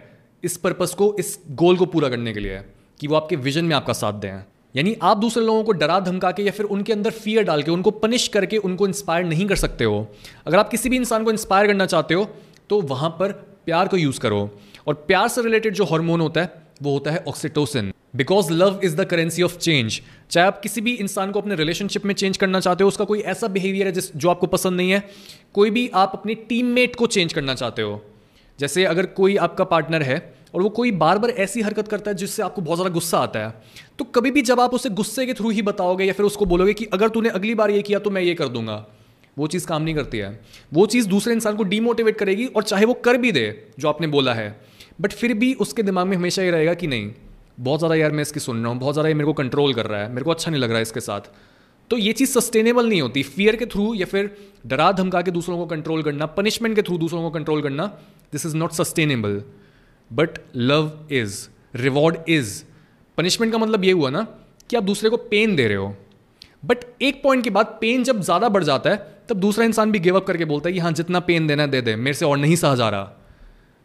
इस 0.43 0.57
पर्पज़ 0.59 0.95
को, 0.97 1.15
इस 1.19 1.39
गोल 1.53 1.77
को 1.77 1.87
पूरा 1.87 2.09
करने 2.09 2.33
के 2.33 2.41
लिए 2.41 2.61
कि 3.01 3.07
वो 3.07 3.17
आपके 3.17 3.37
विजन 3.39 3.65
में 3.65 3.75
आपका 3.77 3.93
साथ 3.95 4.13
दें। 4.15 4.43
यानी 4.75 4.97
आप 5.03 5.17
दूसरे 5.19 5.45
लोगों 5.45 5.65
को 5.65 5.73
डरा 5.75 5.99
धमका 6.01 6.31
के 6.33 6.43
या 6.43 6.53
फिर 6.53 6.67
उनके 6.67 6.93
अंदर 6.93 7.11
फियर 7.13 7.45
डाल 7.45 7.63
के, 7.63 7.71
उनको 7.71 7.91
पनिश 7.93 8.27
करके 8.29 8.57
उनको 8.59 8.87
इंस्पायर 8.87 9.25
नहीं 9.27 9.47
कर 9.47 9.57
सकते 9.57 9.85
हो। 9.85 10.07
अगर 10.47 10.59
आप 10.59 10.69
किसी 10.71 10.89
भी 10.89 10.97
इंसान 10.97 11.25
को 11.25 11.31
इंस्पायर 11.31 11.67
करना 11.67 11.87
चाहते 11.87 12.15
हो 12.15 12.29
तो 12.71 12.81
वहाँ 12.83 13.11
पर 13.19 13.33
प्यार 13.67 13.89
को 13.89 13.97
यूज़ 13.97 14.21
करो। 14.21 14.49
और 14.87 14.95
प्यार 15.07 15.29
से 15.29 15.43
रिलेटेड 15.43 15.75
जो 15.75 15.85
हार्मोन 15.85 16.21
होता 16.21 16.41
है 16.41 16.62
वो 16.83 16.93
होता 16.93 17.11
है 17.11 17.25
oxytocin 17.29 17.93
because 18.17 18.51
love 18.53 18.81
is 18.85 18.97
the 18.97 19.05
currency 19.05 19.43
of 19.43 19.57
change 19.59 20.01
चाहे 20.31 20.47
आप 20.47 20.61
किसी 20.61 20.81
भी 20.81 20.93
इंसान 20.95 21.31
को 21.33 21.41
अपने 21.41 21.55
रिलेशनशिप 21.57 22.05
में 22.05 22.15
चेंज 22.15 22.37
करना 22.37 22.61
चाहते 22.61 22.85
हो, 22.85 22.89
उसका 22.89 23.05
कोई 23.05 23.21
ऐसा 23.23 23.47
बिहेवियर 23.49 23.87
है 23.87 23.93
जिस, 23.93 24.15
जो 24.17 24.31
आपको 24.31 24.47
पसंद 24.49 24.77
नहीं 24.77 24.91
है, 24.91 25.03
कोई 25.55 25.71
भी 25.71 25.91
आप 25.95 26.13
अपने 26.15 26.35
टीममेट 26.49 26.97
को 26.97 27.07
चेंज 27.09 27.33
करना 27.33 27.55
चाहते 27.55 27.83
हो. 27.83 28.03
जैसे 28.59 28.85
अगर 28.85 29.07
कोई 29.15 29.37
आपका 29.39 29.65
पार्टनर 29.67 30.03
है 30.03 30.17
और 30.55 30.63
वो 30.63 30.69
कोई 30.71 30.91
बार 30.95 31.19
बार 31.19 31.31
ऐसी 31.31 31.61
हरकत 31.63 31.89
करता 31.89 32.11
है 32.11 32.17
जिससे 32.17 32.43
आपको 32.43 32.63
बहुत 32.63 32.79
ज़्यादा 32.79 32.93
गुस्सा 32.95 33.19
आता 33.21 33.41
है 33.41 33.55
तो 33.99 34.05
कभी 34.07 34.31
भी 34.31 34.43
जब 34.43 34.61
आप 34.61 34.75
उसे 34.75 34.91
गुस्से 34.93 35.27
के 35.27 35.35
थ्रू 35.35 35.51
ही 35.51 35.63
बताओगे 35.63 36.05
या 36.05 36.13
फिर 36.13 36.27
उसको 36.27 36.47
बोलोगे 36.47 36.75
कि 36.75 36.85
अगर 36.93 37.09
तूने 37.09 37.29
अगली 37.31 37.55
बार 37.55 37.71
ये 37.71 37.83
किया 37.83 37.99
तो 37.99 38.11
मैं 38.11 38.23
ये 38.23 38.35
कर 38.35 38.49
दूँगा, 38.49 38.85
वो 39.37 39.47
चीज़ 39.47 39.67
काम 39.67 39.83
नहीं 39.83 39.95
करती 39.95 40.19
है. 40.19 40.41
वो 40.73 40.87
चीज़ 40.87 41.09
दूसरे 41.09 41.35
इंसान 41.35 41.57
को 41.57 41.65
डीमोटिवेट 41.65 42.19
करेगी 42.19 42.47
और 42.47 42.63
चाहे 42.65 42.85
वो 42.85 42.95
कर 42.95 43.17
भी 43.17 43.33
दे, 43.33 43.73
जो 43.79 43.89
आपने 43.89 44.07
बोला 44.09 44.35
है. 44.35 44.72
बट 45.03 45.13
फिर 45.13 45.35
भी 45.35 45.53
उसके 45.55 45.83
दिमाग 45.83 46.07
में 46.07 46.17
हमेशा 46.17 46.43
ये 46.43 46.51
रहेगा 46.51 46.75
कि 46.75 46.87
नहीं, 46.87 47.11
बहुत 47.61 47.81
ज़्यादा 47.81 47.95
यार 47.95 48.13
मैं 48.13 48.23
इसकी 48.23 48.41
सुन 48.41 48.63
रहा 48.63 48.73
हूँ, 48.73 48.79
बहुत 48.81 48.95
ज़्यादा 48.95 49.09
ये 49.09 49.15
मेरे 49.15 49.27
को 49.27 49.33
कंट्रोल 49.33 49.75
कर 49.75 49.87
रहा 49.87 50.01
है, 50.01 50.09
मेरे 50.09 50.25
को 50.25 50.31
अच्छा 50.31 50.51
नहीं 50.51 50.61
लग 50.61 50.69
रहा 50.69 50.77
है 50.77 50.83
इसके 50.83 51.01
साथ। 51.01 51.21
तो 51.91 51.97
ये 51.99 52.13
चीज़ 52.13 52.31
सस्टेनेबल 52.31 52.89
नहीं 52.89 53.01
होती। 53.03 53.23
फियर 53.23 53.57
के 53.57 53.67
थ्रू 53.67 53.93
या 53.95 54.07
फिर 54.07 54.31
डरा 54.67 54.91
धमका 54.93 55.23
के 55.23 55.31
दूसरों 55.31 55.57
को 55.59 55.67
कंट्रोल 55.67 56.03
करना 56.03 56.27
पनिशमेंट 56.37 56.77
के 56.77 56.83
थ्रू 56.83 56.99
दूसरों 56.99 57.23
को 57.23 57.31
कंट्रोल 57.31 57.63
करना 57.63 57.87
this 58.33 58.47
is 58.47 58.57
not 58.57 58.73
sustainable 58.73 59.43
but 60.11 60.39
love 60.57 60.91
is 61.13 61.47
reward 61.77 62.17
is 62.29 62.63
punishment 63.19 63.53
का 63.53 63.59
मतलब 63.59 63.85
ये 63.85 63.93
हुआ 63.93 64.11
ना 64.11 64.27
कि 64.71 64.77
आप 64.77 64.83
दूसरे 64.83 65.11
को 65.11 65.17
पेन 65.17 65.57
दे 65.57 65.67
रहे 65.69 65.77
हो। 65.77 65.95
बट 66.65 66.85
एक 67.03 67.23
पॉइंट 67.23 67.45
के 67.45 67.51
बाद 67.51 67.77
पेन 67.81 68.05
जब 68.05 68.21
ज़्यादा 68.21 68.49
बढ़ 68.49 68.65
जाता 68.65 68.91
है, 68.91 68.97
तब 69.29 69.37
दूसरा 69.37 69.65
इंसान 69.65 69.93
भी 69.93 69.99
गिव 69.99 70.17
अप 70.17 70.27
करके 70.27 70.45
बोलता 70.45 70.69
है 70.69 70.73
कि 70.73 70.79
हाँ 70.79 70.93
जितना 70.93 71.21
पेन 71.21 71.47
देना 71.47 71.67
दे 71.67 71.81
दे, 71.81 71.97
मेरे 71.97 72.15
से 72.15 72.25
और 72.25 72.39
नहीं 72.39 72.57
सहा 72.57 72.75
जा 72.75 72.89
रहा। 72.89 73.19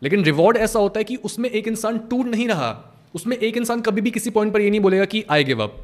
लेकिन 0.01 0.23
रिवॉर्ड 0.23 0.57
ऐसा 0.57 0.79
होता 0.79 0.99
है 0.99 1.03
कि 1.03 1.15
उसमें 1.15 1.49
एक 1.49 1.67
इंसान 1.67 1.97
टूट 2.09 2.25
नहीं 2.25 2.47
रहा। 2.47 2.71
उसमें 3.15 3.37
एक 3.37 3.57
इंसान 3.57 3.81
कभी 3.81 4.01
भी 4.01 4.11
किसी 4.11 4.29
पॉइंट 4.29 4.53
पर 4.53 4.61
ये 4.61 4.69
नहीं 4.69 4.79
बोलेगा 4.79 5.05
कि 5.05 5.23
आई 5.31 5.43
गिव 5.43 5.63
अप 5.63 5.77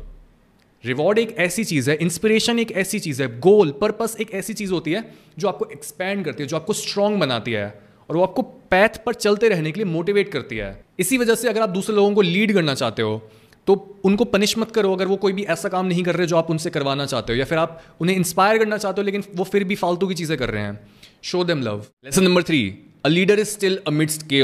रिवॉर्ड 0.83 1.19
एक 1.19 1.35
ऐसी 1.37 1.63
चीज़ 1.63 1.89
है 1.91 1.95
इंस्पिरेशन 1.97 2.59
एक 2.59 2.71
ऐसी 2.71 2.99
चीज़ 2.99 3.21
है 3.23 3.27
गोल 3.39 3.71
पर्पस 3.81 4.15
एक 4.21 4.33
ऐसी 4.33 4.53
चीज़ 4.53 4.71
होती 4.71 4.91
है 4.91 5.03
जो 5.39 5.47
आपको 5.47 5.65
एक्सपैंड 5.65 6.25
करती 6.25 6.43
है, 6.43 6.47
जो 6.49 6.55
आपको 6.57 6.73
स्ट्रांग 6.73 7.19
बनाती 7.19 7.51
है 7.51 7.67
और 8.09 8.17
वो 8.17 8.23
आपको 8.23 8.41
पैथ 8.41 9.03
पर 9.05 9.13
चलते 9.15 9.49
रहने 9.49 9.71
के 9.71 9.79
लिए 9.79 9.91
मोटिवेट 9.91 10.31
करती 10.31 10.57
है। 10.57 10.83
इसी 10.99 11.17
वजह 11.17 11.35
से 11.35 11.49
अगर 11.49 11.61
आप 11.61 11.69
दूसरे 11.69 11.95
लोगों 11.95 12.13
को 12.13 12.21
लीड 12.21 12.53
करना 12.53 12.73
चाहते 12.75 13.01
हो 13.01 13.21
तो 13.67 13.73
उनको 14.05 14.25
पनिश 14.25 14.57
मत 14.57 14.71
करो। 14.71 14.93
अगर 14.93 15.07
वो 15.07 15.15
कोई 15.17 15.33
भी 15.33 15.43
ऐसा 15.45 15.69
काम 15.69 15.85
नहीं 15.85 16.03
कर 16.03 16.15
रहे 16.15 16.27
जो 16.27 16.37
आप 16.37 16.49
उनसे 16.49 16.69
करवाना 16.69 17.05
चाहते 17.05 17.33
हो 17.33 17.39
या 17.39 17.45
फिर 17.45 17.57
आप 17.57 17.81
उन्हें 18.01 18.15
इंस्पायर 18.15 18.57
करना 18.57 18.77
चाहते 18.77 19.01
हो, 19.01 19.05
लेकिन 19.05 19.23
वो 19.35 19.43
फिर 19.43 19.63
भी 19.63 19.75
फालतू 19.75 20.07
की 20.07 20.15
चीज़ें 20.15 20.37
कर 20.37 20.49
रहे 20.49 20.63
हैं। 20.63 20.79
Show 21.23 21.43
them 21.43 21.61
love 21.61 21.85
lesson 22.05 22.23
number 22.23 22.43
three 22.43 22.61
a 23.05 23.09
leader 23.09 23.39
is 23.39 23.47
still 23.47 23.79
amidst 23.87 24.17
के 24.23 24.39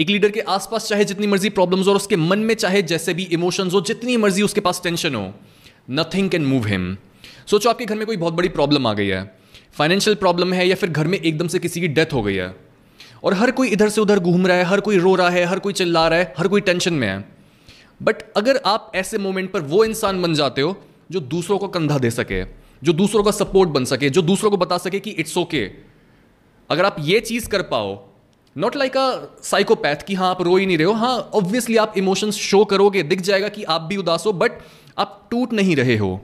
एक 0.00 0.10
लीडर 0.10 0.30
के 0.30 0.40
आसपास 0.40 0.88
चाहे 0.88 1.04
जितनी 1.04 1.26
मर्ज़ी 1.26 1.50
प्रॉब्लम्स 1.50 1.88
और 1.88 1.96
उसके 1.96 2.16
मन 2.16 2.38
में 2.38 2.54
चाहे 2.54 2.82
जैसे 2.82 3.14
भी 3.14 3.22
इमोशंस 3.22 3.72
हो, 3.72 3.80
जितनी 3.80 4.16
मर्ज़ी 4.16 4.42
उसके 4.42 4.60
पास 4.60 4.80
टेंशन 4.84 5.14
हो 5.14 5.34
नथिंग 5.90 6.30
कैन 6.30 6.44
मूव 6.44 6.66
हिम 6.66 6.96
सोचो 7.46 7.70
आपके 7.70 7.84
घर 7.84 7.94
में 7.94 8.06
कोई 8.06 8.16
बहुत 8.16 8.34
बड़ी 8.34 8.48
प्रॉब्लम 8.48 8.86
आ 8.86 8.92
गई 8.94 9.06
है। 9.06 9.36
फाइनेंशियल 9.72 10.16
प्रॉब्लम 10.16 10.52
है 10.52 10.68
या 10.68 10.74
फिर 10.74 10.90
घर 10.90 11.06
में 11.06 11.18
एकदम 11.18 11.48
से 11.48 11.58
किसी 11.58 11.80
की 11.80 11.88
डेथ 11.88 12.12
हो 12.12 12.22
गई 12.22 12.34
है। 12.34 12.56
और 13.24 13.34
हर 13.34 13.50
कोई 13.50 13.68
इधर 13.68 13.88
से 13.88 14.00
उधर 14.00 14.18
घूम 14.18 14.46
रहा 14.46 14.56
है, 14.56 14.64
हर 14.64 14.80
कोई 14.80 14.98
रो 14.98 15.14
रहा 15.14 15.30
है, 15.30 15.44
हर 15.44 15.58
कोई 15.58 15.72
चिल्ला 15.72 16.08
रहा 16.08 16.18
है, 16.18 16.34
हर 16.38 16.48
कोई 16.48 16.60
टेंशन 16.60 16.94
में 16.94 17.08
है। 17.08 17.28
बट 18.02 18.16
अगर 18.36 18.60
आप 18.66 18.92
ऐसे 18.94 19.18
मोमेंट 19.18 19.52
पर 19.52 19.60
वो 19.60 19.84
इंसान 19.84 20.22
बन 20.22 20.34
जाते 20.34 20.60
हो, 20.60 20.82
जो 21.10 21.20
दूसरों 21.20 21.58
को 21.58 21.68
कंधा 21.68 21.98
दे 21.98 22.10
सके, 22.10 22.44
जो 22.82 22.92
दूसरों 22.92 23.24
का 23.24 23.30
सपोर्ट 23.30 23.70
बन 23.70 23.84
सके, 23.84 24.10
जो 24.10 24.22
दूसरों 24.22 24.50
को 24.50 24.56
बता 24.56 24.78
सके 24.78 25.00
कि 25.00 25.10
इट्स 25.10 25.38
ओके 25.38 25.68
okay. 25.68 25.87
अगर 26.70 26.84
आप 26.84 26.96
ये 27.00 27.20
चीज़ 27.20 27.48
कर 27.48 27.62
पाओ 27.64 27.98
नॉट 28.56 28.76
लाइक 28.76 28.96
अ 28.96 29.42
साइकोपैथ 29.42 30.02
कि 30.06 30.14
हाँ 30.14 30.30
आप 30.30 30.42
रो 30.42 30.56
ही 30.56 30.66
नहीं 30.66 30.78
रहे 30.78 30.86
हो। 30.86 30.92
हाँ 30.94 31.18
ऑब्वियसली 31.34 31.76
आप 31.76 31.94
इमोशंस 31.98 32.36
शो 32.36 32.64
करोगे, 32.64 33.02
दिख 33.02 33.20
जाएगा 33.20 33.48
कि 33.48 33.62
आप 33.64 33.82
भी 33.82 33.96
उदास 33.96 34.26
हो 34.26 34.32
बट 34.34 34.58
आप 34.98 35.28
टूट 35.30 35.52
नहीं 35.52 35.76
रहे 35.76 35.96
हो। 35.96 36.20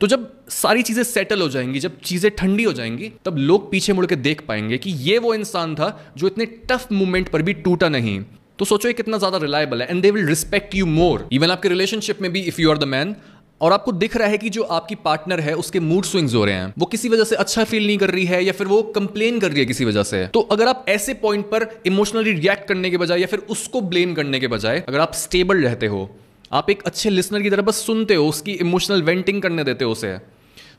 तो 0.00 0.06
जब 0.06 0.30
सारी 0.50 0.82
चीज़ें 0.82 1.02
सेटल 1.04 1.42
हो 1.42 1.48
जाएँगी, 1.48 1.78
जब 1.80 2.00
चीज़ें 2.00 2.30
ठंडी 2.36 2.64
हो 2.64 2.72
जाएँगी, 2.72 3.12
तब 3.24 3.36
लोग 3.38 3.70
पीछे 3.70 3.92
मुड़ 3.92 4.06
के 4.06 4.16
देख 4.16 4.46
पाएँगे 4.48 4.78
कि 4.78 4.90
ये 4.90 5.18
वो 5.18 5.34
इंसान 5.34 5.74
था 5.74 5.88
जो 6.16 6.26
इतने 6.26 6.46
टफ 6.70 6.92
मोमेंट 6.92 7.28
पर 7.28 7.42
भी 7.42 7.52
टूटा 7.54 7.88
नहीं। 7.88 8.20
तो 8.58 8.64
सोचो 8.64 8.88
ये 8.88 8.94
कितना 8.94 9.18
ज़्यादा 9.18 9.38
रिलायबल 9.38 9.82
है 9.82 9.88
and 9.88 10.02
they 10.02 10.10
will 10.10 10.26
respect 10.26 10.74
you 10.74 10.86
more 10.86 11.28
even 11.32 11.50
आपके 11.50 11.68
रिलेशनशिप 11.68 12.20
में 12.22 12.32
भी 12.32 12.40
if 12.42 12.60
you 12.60 12.70
are 12.70 12.78
the 12.78 12.84
man 12.86 13.14
और 13.60 13.72
आपको 13.72 13.92
दिख 13.92 14.16
रहा 14.16 14.28
है 14.28 14.38
कि 14.38 14.50
जो 14.50 14.62
आपकी 14.62 14.94
पार्टनर 14.94 15.40
है, 15.40 15.54
उसके 15.54 15.80
मूड 15.80 16.04
स्विंग्स 16.04 16.34
हो 16.34 16.44
रहे 16.44 16.54
हैं। 16.54 16.72
वो 16.78 16.86
किसी 16.86 17.08
वजह 17.08 17.24
से 17.24 17.36
अच्छा 17.36 17.64
फील 17.64 17.86
नहीं 17.86 17.98
कर 17.98 18.10
रही 18.10 18.24
है 18.24 18.44
या 18.44 18.52
फिर 18.52 18.66
वो 18.66 18.82
कंप्लेन 18.82 19.40
कर 19.40 19.50
रही 19.50 19.60
है 19.60 19.66
किसी 19.66 19.84
वजह 19.84 20.02
से? 20.02 20.26
तो 20.26 20.40
अगर 20.40 20.68
आप 20.68 20.84
ऐसे 20.88 21.14
पॉइंट 21.14 21.44
पर 21.44 21.82
इमोशनली 21.86 22.32
रिएक्ट 22.32 22.68
करने 22.68 22.90
के 22.90 22.96
बजाय 22.96 23.20
या 23.20 23.26
फिर 23.26 23.38
उसको 23.38 23.80
ब्लेम 23.80 24.14
करने 24.14 24.40
के 24.40 24.48
बजाय 24.48 24.84
अगर 24.88 25.00
आप 25.00 25.14
स्टेबल 25.14 25.62
रहते 25.62 25.86
हो, 25.86 26.16
आप 26.52 26.70
एक 26.70 26.82
अच्छे 26.82 27.10
लिसनर 27.10 27.42
की 27.42 27.50
तरह 27.50 27.62
बस 27.62 27.84
सुनते 27.86 28.14
हो, 28.14 28.28
उसकी 28.28 28.52
इमोशनल 28.52 29.02
वेंटिंग 29.02 29.42
करने 29.42 29.64
देते 29.64 29.84
हो 29.84 29.92
उसे 29.92 30.18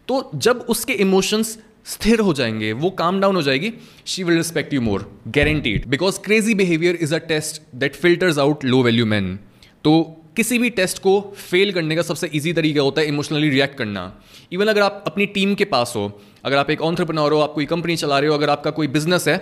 तो 0.08 0.32
जब 0.36 0.66
उसके 0.70 0.94
इमोशंस 0.94 1.58
स्थिर 1.86 2.20
हो 2.20 2.34
जाएँगे, 2.34 2.72
वो 2.74 2.90
काम 2.90 3.20
डाउन 3.20 3.36
हो 3.36 3.42
जाएगी 3.42 3.74
she 4.06 4.24
will 4.24 4.38
respect 4.38 4.74
you 4.74 4.82
more 4.82 5.22
guaranteed 5.28 5.88
because 5.88 6.20
crazy 6.20 6.54
behaviour 6.54 6.96
is 6.96 7.16
a 7.16 7.18
test 7.18 7.62
that 7.76 7.96
filters 7.96 8.38
out 8.38 8.66
low 8.66 8.82
value 8.84 9.06
man 9.06 9.40
तो 9.84 10.17
किसी 10.38 10.58
भी 10.60 10.70
टेस्ट 10.70 11.00
को 11.00 11.20
फेल 11.50 11.72
करने 11.74 11.96
का 11.96 12.02
सबसे 12.02 12.30
ईजी 12.36 12.54
तरीका 12.54 12.82
होता 12.82 13.02
है 13.02 13.08
इमोशनली 13.08 13.50
रिएक्ट 13.50 13.78
करना। 13.78 14.12
इवन 14.52 14.68
अगर 14.68 14.82
आप 14.82 15.04
अपनी 15.08 15.26
टीम 15.26 15.56
के 15.56 15.66
पास 15.66 15.94
हो, 15.96 16.12
अगर 16.46 16.58
आप 16.58 16.70
एक 16.70 16.82
ऑन्ट्रप्रनोर 16.82 17.34
हो, 17.34 17.40
आप 17.40 17.54
कोई 17.54 17.66
कंपनी 17.66 17.96
चला 17.96 18.20
रहे 18.20 18.30
हो, 18.30 18.36
अगर 18.36 18.50
आपका 18.50 18.72
कोई 18.72 18.88
बिज़नेस 18.88 19.28
है, 19.28 19.38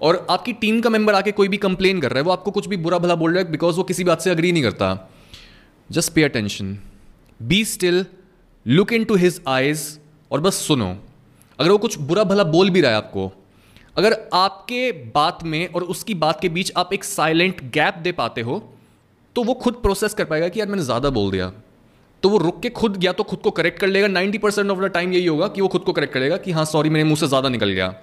और 0.00 0.26
आपकी 0.30 0.52
टीम 0.52 0.80
का 0.80 0.90
मेंबर 0.90 1.14
आके 1.14 1.32
कोई 1.32 1.48
भी 1.48 1.56
कंप्लेन 1.56 2.00
कर 2.00 2.10
रहा 2.10 2.18
है, 2.18 2.24
वो 2.24 2.32
आपको 2.32 2.50
कुछ 2.50 2.66
भी 2.66 2.76
बुरा 2.76 2.98
भला 2.98 3.14
बोल 3.14 3.34
रहा 3.34 3.44
है 3.44 3.50
बिकॉज़ 3.50 3.76
वो 3.76 3.82
किसी 3.82 4.04
बात 4.04 4.20
से 4.20 4.30
अग्री 4.30 4.52
नहीं 4.52 4.62
करता। 4.62 4.96
Just 5.90 6.12
pay 6.12 6.22
attention 6.22 6.76
be 7.42 7.64
still 7.64 8.04
look 8.66 8.92
into 9.04 9.14
his 9.16 9.40
eyes 9.48 9.86
और 10.30 10.40
बस 10.40 10.54
सुनो। 10.66 10.96
अगर 11.58 11.70
वो 11.70 11.78
कुछ 11.78 11.98
बुरा 12.00 12.24
भला 12.24 12.44
बोल 12.44 12.70
भी 12.70 12.80
रहा 12.80 12.90
है 12.90 12.96
आपको, 12.96 13.30
अगर 13.96 14.16
आपके 14.34 14.90
बात 15.14 15.44
में 15.44 15.66
और 15.68 15.82
उसकी 15.84 16.14
बात 16.14 16.40
के 16.40 16.48
बीच 16.48 16.72
आप 16.76 16.92
एक 16.92 17.04
साइलेंट 17.04 17.62
गैप 17.70 17.94
दे 17.94 18.12
पाते 18.12 18.40
हो 18.40 18.62
तो 19.36 19.42
वो 19.42 19.54
खुद 19.56 19.74
प्रोसेस 19.82 20.14
कर 20.14 20.24
पाएगा 20.24 20.48
कि 20.48 20.60
यार 20.60 20.68
मैंने 20.68 20.82
ज़्यादा 20.82 21.10
बोल 21.10 21.30
दिया। 21.30 21.52
तो 22.22 22.28
वो 22.28 22.38
रुक 22.38 22.60
के 22.62 22.70
खुद 22.70 23.04
या 23.04 23.12
तो 23.12 23.24
खुद 23.24 23.38
को 23.38 23.50
करेक्ट 23.50 23.78
कर 23.78 23.86
लेगा। 23.86 24.08
Ninety 24.08 24.38
percent 24.38 24.70
of 24.70 24.80
the 24.80 24.90
time 24.90 25.12
यही 25.12 25.26
होगा 25.26 25.48
कि 25.48 25.60
वो 25.60 25.68
खुद 25.68 25.82
को 25.82 25.92
करेक्ट 25.92 26.14
करेगा 26.14 26.36
कि 26.36 26.52
हाँ 26.52 26.64
सॉरी 26.64 26.90
मेरे 26.90 27.04
मुँह 27.04 27.16
से 27.16 27.26
ज़्यादा 27.28 27.48
निकल 27.48 27.70
गया। 27.70 27.94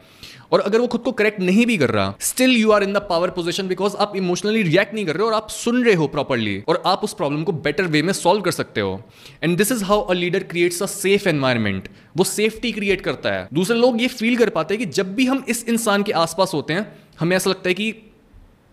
और 0.52 0.60
अगर 0.60 0.80
वो 0.80 0.88
खुद 0.88 1.02
को 1.02 1.12
करेक्ट 1.12 1.40
नहीं 1.40 1.66
भी 1.66 1.78
कर 1.78 1.90
रहा 1.92 2.14
still 2.22 2.56
you 2.58 2.72
are 2.72 2.84
in 2.84 2.94
the 2.94 2.98
power 3.10 3.30
position 3.30 3.68
because 3.68 3.96
आप 3.98 4.16
इमोशनली 4.16 4.62
रिएक्ट 4.64 4.94
नहीं 4.94 5.06
कर 5.06 5.16
रहे 5.16 5.22
हो 5.22 5.28
और 5.28 5.34
आप 5.34 5.50
सुन 5.50 5.84
रहे 5.84 5.94
हो 5.96 6.08
प्रॉपरली 6.08 6.58
और 6.68 6.82
आप 6.86 7.04
उस 7.04 7.14
प्रॉब्लम 7.14 7.44
को 7.44 7.52
बेटर 7.60 7.88
वे 7.88 8.02
में 8.02 8.14
सॉल्व 8.14 8.42
कर 8.42 8.52
सकते 8.52 8.82
हो। 8.82 9.02
And 9.44 9.58
this 9.58 9.72
is 9.72 9.84
how 9.84 10.02
a 10.02 10.14
leader 10.14 10.44
creates 10.46 10.82
a 10.84 10.86
safe 10.88 11.28
environment 11.30 11.90
वो 12.18 12.24
सेफ्टी 12.26 12.72
क्रिएट 12.72 13.02
करता 13.02 13.32
है। 13.32 13.48
दूसरे 13.54 13.78
लोग 13.78 14.02
ये 14.02 14.08
फील 14.10 14.38
कर 14.38 14.50
पाते 14.50 14.74
हैं 14.74 14.86
कि 14.86 14.92
जब 14.92 15.14
भी 15.16 15.26
हम 15.26 15.44
इस 15.50 15.64
इंसान 15.70 16.04
के 16.04 16.12
आसपास 16.14 16.54
होते 16.54 16.74
हैं, 16.74 16.92
हमें 17.20 17.36
ऐसा 17.38 17.50
लगता 17.50 17.70
है 17.70 17.74
कि 17.74 17.94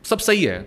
सब 0.04 0.18
सही 0.20 0.44
है। 0.44 0.58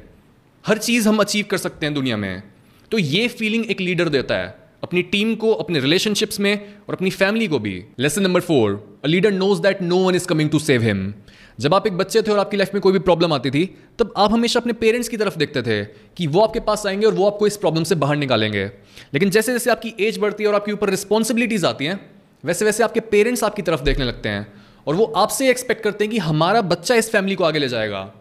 हर 0.66 0.78
चीज़ 0.78 1.08
हम 1.10 1.18
अचीव 1.18 1.46
कर 1.52 1.58
सकते 1.58 1.86
हैं 1.86 1.94
दुनिया 1.96 2.18
में। 2.18 2.44
तो 2.92 2.98
ये 2.98 3.28
फीलिंग 3.28 3.66
एक 3.66 3.82
लीडर 3.82 4.10
देता 4.10 4.36
है, 4.36 4.56
अपनी 4.84 5.02
टीम 5.02 5.36
को, 5.36 5.52
अपने 5.54 5.80
रिलेशनशिप्स 5.80 6.40
में 6.40 6.74
और 6.90 6.96
अपनी 6.96 7.10
फैमिली 7.10 7.48
को 7.48 7.60
भी। 7.60 7.84
Lesson 8.00 8.24
number 8.24 8.42
four 8.42 9.00
a 9.06 9.08
leader 9.08 9.32
knows 9.32 9.62
that 9.62 9.82
no 9.82 9.98
one 9.98 10.16
is 10.16 10.28
coming 10.28 10.50
to 10.50 10.60
save 10.60 10.82
him 10.82 11.14
जब 11.60 11.74
आप 11.74 11.88
एक 11.88 11.94
बच्चे 11.94 12.22
थे 12.22 12.32
और 12.32 12.40
आपकी 12.40 12.58
लाइफ 12.58 12.74
में 12.74 12.82
कोई 12.82 12.94
भी 12.94 13.00
प्रॉब्लम 13.00 13.34
आती 13.34 13.52
थी, 13.52 13.66
तब 14.00 14.14
आप 14.18 14.32
हमेशा 14.32 14.60
अपने 14.60 14.74
पेरेंट्स 14.74 15.10
की 15.10 15.18
तरफ़ 15.18 15.38
देखते 15.38 15.62
थे 15.62 15.84
कि 16.18 16.28
वो 16.28 16.42
आपके 16.42 16.60
पास 16.60 16.86
आएँगे 16.88 17.06
और 17.06 17.14
वो 17.14 17.28
आपको 17.28 17.48
इस 17.48 17.58
प्रॉब्लम 17.58 17.84
से 17.84 17.96
बाहर 17.96 18.16
निकालेंगे। 18.16 18.66
लेकिन 19.14 19.30
जैसे 19.30 19.54
जैसे 19.54 19.72
आपकी 19.72 19.94
एज 20.00 20.18
बढ़ती 20.18 20.44
है 20.44 20.50
और 20.50 20.56
आपके 20.56 20.72
ऊपर 20.72 20.90
रिस्पॉन्सिबिलिटीज 20.90 21.66
आती 21.66 21.86
हैं, 21.86 22.00
वैसे 22.44 22.66
वैसे 22.66 22.84
आपके 22.84 23.00
पेरेंट्स 23.00 23.44
आपकी 23.44 23.62
तरफ़ 23.62 23.82
देखने 23.82 24.06
लगते 24.06 24.30
हैं 24.30 24.48
और 24.88 24.96
वो 24.96 25.04
आपसे 25.04 25.50
एक्सपेक्ट 25.50 25.84
करते 25.84 26.04
हैं 26.04 26.12
कि 26.12 26.18
हमारा 26.18 26.62
बच्चा 26.62 26.96
इस 26.96 27.12
फैमिली 27.12 27.36
को 27.36 27.44
आगे 27.44 27.60
ले 27.60 27.70
जाएगा। 27.70 28.14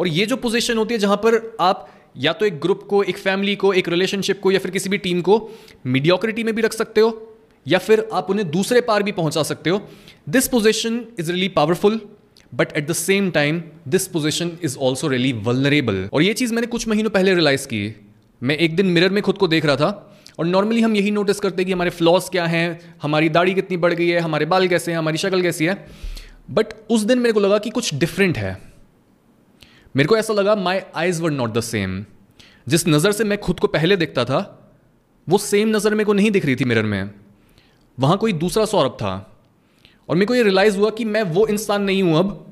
और 0.00 0.08
ये 0.08 0.26
जो 0.26 0.36
पोजीशन 0.36 0.78
होती 0.78 0.94
है 0.94 1.00
जहाँ 1.00 1.16
पर 1.16 1.56
आप 1.60 1.88
या 2.16 2.32
तो 2.32 2.46
एक 2.46 2.60
ग्रुप 2.60 2.82
को, 2.82 3.02
एक 3.02 3.18
फैमिली 3.18 3.56
को, 3.56 3.72
एक 3.72 3.88
रिलेशनशिप 3.88 4.40
को 4.40 4.50
या 4.50 4.58
फिर 4.58 4.70
किसी 4.70 4.88
भी 4.88 4.98
टीम 4.98 5.20
को 5.20 5.50
मीडियोक्रिटी 5.86 6.44
में 6.44 6.54
भी 6.54 6.62
रख 6.62 6.72
सकते 6.72 7.00
हो 7.00 7.36
या 7.66 7.78
फिर 7.78 8.08
आप 8.12 8.30
उन्हें 8.30 8.50
दूसरे 8.50 8.80
पार 8.80 9.02
भी 9.02 9.12
पहुँचा 9.12 9.42
सकते 9.42 9.70
हो। 9.70 9.80
This 10.28 10.48
position 10.48 11.04
is 11.18 11.32
really 11.32 11.48
powerful 11.48 12.00
but 12.54 12.72
at 12.76 12.88
the 12.88 12.92
same 12.92 13.30
time 13.30 13.62
this 13.88 14.06
position 14.08 14.50
is 14.62 14.76
also 14.78 15.08
really 15.08 15.32
vulnerable 15.32 16.08
और 16.12 16.22
ये 16.22 16.32
चीज़ 16.34 16.54
मैंने 16.54 16.66
कुछ 16.66 16.88
महीनों 16.88 17.10
पहले 17.10 17.34
रियलाइज़ 17.34 17.66
की। 17.66 17.82
मैं 18.42 18.56
एक 18.56 18.76
दिन 18.76 18.86
मिरर 18.86 19.10
में 19.10 19.22
खुद 19.22 19.38
को 19.38 19.48
देख 19.48 19.66
रहा 19.66 19.76
था 19.76 20.16
और 20.38 20.46
नॉर्मली 20.46 20.80
हम 20.80 20.96
यही 20.96 21.10
नोटिस 21.10 21.40
करते 21.40 21.62
हैं 21.62 21.66
कि 21.66 21.72
हमारे 21.72 21.90
फ्लॉस 21.90 22.28
क्या 22.28 22.46
हैं, 22.46 22.96
हमारी 23.02 23.28
दाढ़ी 23.28 23.54
कितनी 23.54 23.76
बढ़ 23.76 23.94
गई 23.94 24.08
है, 24.08 24.20
हमारे 24.20 24.46
बाल 24.46 24.68
कैसे 24.68 24.90
हैं, 24.92 24.98
हमारी 24.98 25.18
शक्ल 25.18 25.42
कैसी 25.42 25.64
है। 25.64 25.86
बट 26.50 26.66
उस 26.90 27.00
दिन 27.00 27.18
मेरे 27.18 27.32
को 27.32 27.40
लगा 27.40 27.58
कि 27.58 27.70
कुछ 27.70 27.94
डिफरेंट 27.94 28.38
है। 28.38 28.69
मेरे 29.94 30.06
को 30.06 30.16
ऐसा 30.16 30.32
लगा 30.32 30.54
my 30.54 30.80
eyes 30.94 31.20
were 31.20 31.30
not 31.30 31.52
the 31.52 31.60
same 31.60 32.04
जिस 32.68 32.86
नज़र 32.88 33.12
से 33.12 33.24
मैं 33.24 33.38
खुद 33.38 33.60
को 33.60 33.66
पहले 33.66 33.96
देखता 33.96 34.24
था, 34.24 34.38
वो 35.28 35.38
सेम 35.38 35.68
नज़र 35.68 35.94
मेरे 35.94 36.04
को 36.04 36.12
नहीं 36.12 36.30
दिख 36.30 36.44
रही 36.44 36.56
थी 36.56 36.64
मिरर 36.64 36.82
में। 36.82 37.10
वहाँ 37.98 38.16
कोई 38.18 38.32
दूसरा 38.32 38.64
सौरभ 38.64 38.92
था। 38.92 39.14
और 40.08 40.16
मेरे 40.16 40.26
को 40.26 40.34
ये 40.34 40.42
रियलाइज़ 40.42 40.76
हुआ 40.78 40.90
कि 40.90 41.04
मैं 41.04 41.22
वो 41.22 41.46
इंसान 41.46 41.82
नहीं 41.82 42.02
हूँ 42.02 42.18
अब, 42.18 42.46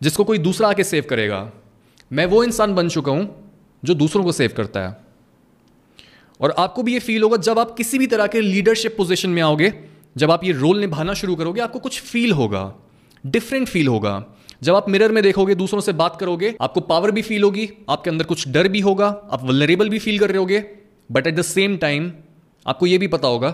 जिसको 0.00 0.24
कोई 0.24 0.38
दूसरा 0.38 0.68
आके 0.68 0.84
सेव 0.84 1.04
करेगा। 1.10 1.50
मैं 2.12 2.26
वो 2.26 2.44
इंसान 2.44 2.74
बन 2.74 2.88
चुका 2.88 3.12
हूँ, 3.12 3.52
जो 3.84 3.94
दूसरों 3.94 4.24
को 4.24 4.32
सेव 4.32 4.54
करता 4.56 4.80
है। 4.80 4.96
और 6.40 6.54
आपको 6.58 6.82
भी 6.82 6.92
ये 6.92 6.98
फील 6.98 7.22
होगा, 7.22 7.36
जब 7.36 7.58
आप 7.58 7.74
किसी 7.76 7.98
भी 7.98 8.06
तरह 8.06 8.26
के 8.26 8.40
लीडरशिप 8.40 8.96
पोजिशन 8.96 9.30
में 9.30 9.42
आओगे, 9.42 9.72
जब 10.16 10.30
आप 10.30 10.44
ये 10.44 10.52
रोल 10.52 10.80
निभाना 10.80 11.14
शुरू 11.14 11.36
करोगे, 11.36 11.60
आपको 11.60 11.78
कुछ 11.78 12.00
फील 12.00 12.32
होगा 12.32 12.74
डिफरेंट 13.26 13.68
फील 13.68 13.88
होगा। 13.88 14.24
जब 14.62 14.74
आप 14.74 14.88
मिरर 14.88 15.12
में 15.12 15.22
देखोगे, 15.22 15.54
दूसरों 15.54 15.80
से 15.80 15.92
बात 15.92 16.16
करोगे, 16.20 16.54
आपको 16.60 16.80
पावर 16.80 17.10
भी 17.10 17.22
फील 17.22 17.42
होगी, 17.42 17.68
आपके 17.90 18.10
अंदर 18.10 18.24
कुछ 18.24 18.48
डर 18.48 18.68
भी 18.68 18.80
होगा, 18.80 19.06
आप 19.06 19.44
वलरेबल 19.44 19.88
भी 19.88 19.98
फील 19.98 20.18
कर 20.18 20.28
रहे 20.28 20.38
होगे 20.38 20.64
but 21.10 21.26
at 21.26 21.34
the 21.34 21.42
same 21.42 21.76
time 21.76 22.10
आपको 22.66 22.86
यह 22.86 22.98
भी 22.98 23.06
पता 23.06 23.28
होगा 23.28 23.50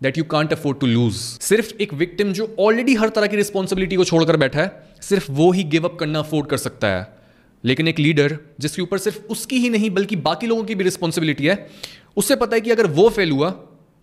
that 0.00 0.18
you 0.18 0.24
can't 0.24 0.52
afford 0.52 0.78
to 0.80 0.86
lose 0.86 1.14
सिर्फ़ 1.14 1.72
एक 1.82 1.92
विक्टिम 1.94 2.32
जो 2.32 2.54
ऑलरेडी 2.60 2.94
हर 2.94 3.08
तरह 3.08 3.26
की 3.26 3.36
रिस्पॉन्सिबिलिटी 3.36 3.96
को 3.96 4.04
छोड़कर 4.04 4.36
बैठा 4.36 4.60
है, 4.60 4.70
सिर्फ़ 5.02 5.30
वो 5.30 5.50
ही 5.52 5.64
गिव 5.64 5.88
अप 5.88 5.98
करना 6.00 6.18
अफोर्ड 6.18 6.48
कर 6.48 6.56
सकता 6.56 6.88
है. 6.88 7.06
लेकिन 7.64 7.88
एक 7.88 7.98
लीडर 7.98 8.36
जिसके 8.60 8.82
ऊपर 8.82 8.98
सिर्फ़ 8.98 9.18
उसकी 9.26 9.58
ही 9.58 9.68
नहीं, 9.70 9.90
बल्कि 9.90 10.16
बाकी 10.18 10.46
लोगों 10.46 10.64
की 10.64 10.74
भी 10.74 10.84
रिस्पॉन्सिबिलिटी 10.84 11.46
है 11.46 11.66
उससे 12.16 12.36
पता 12.36 12.56
है 12.56 12.60
कि 12.60 12.70
अगर 12.70 12.86
वो 12.92 13.08
फेल 13.08 13.30
हुआ 13.30 13.50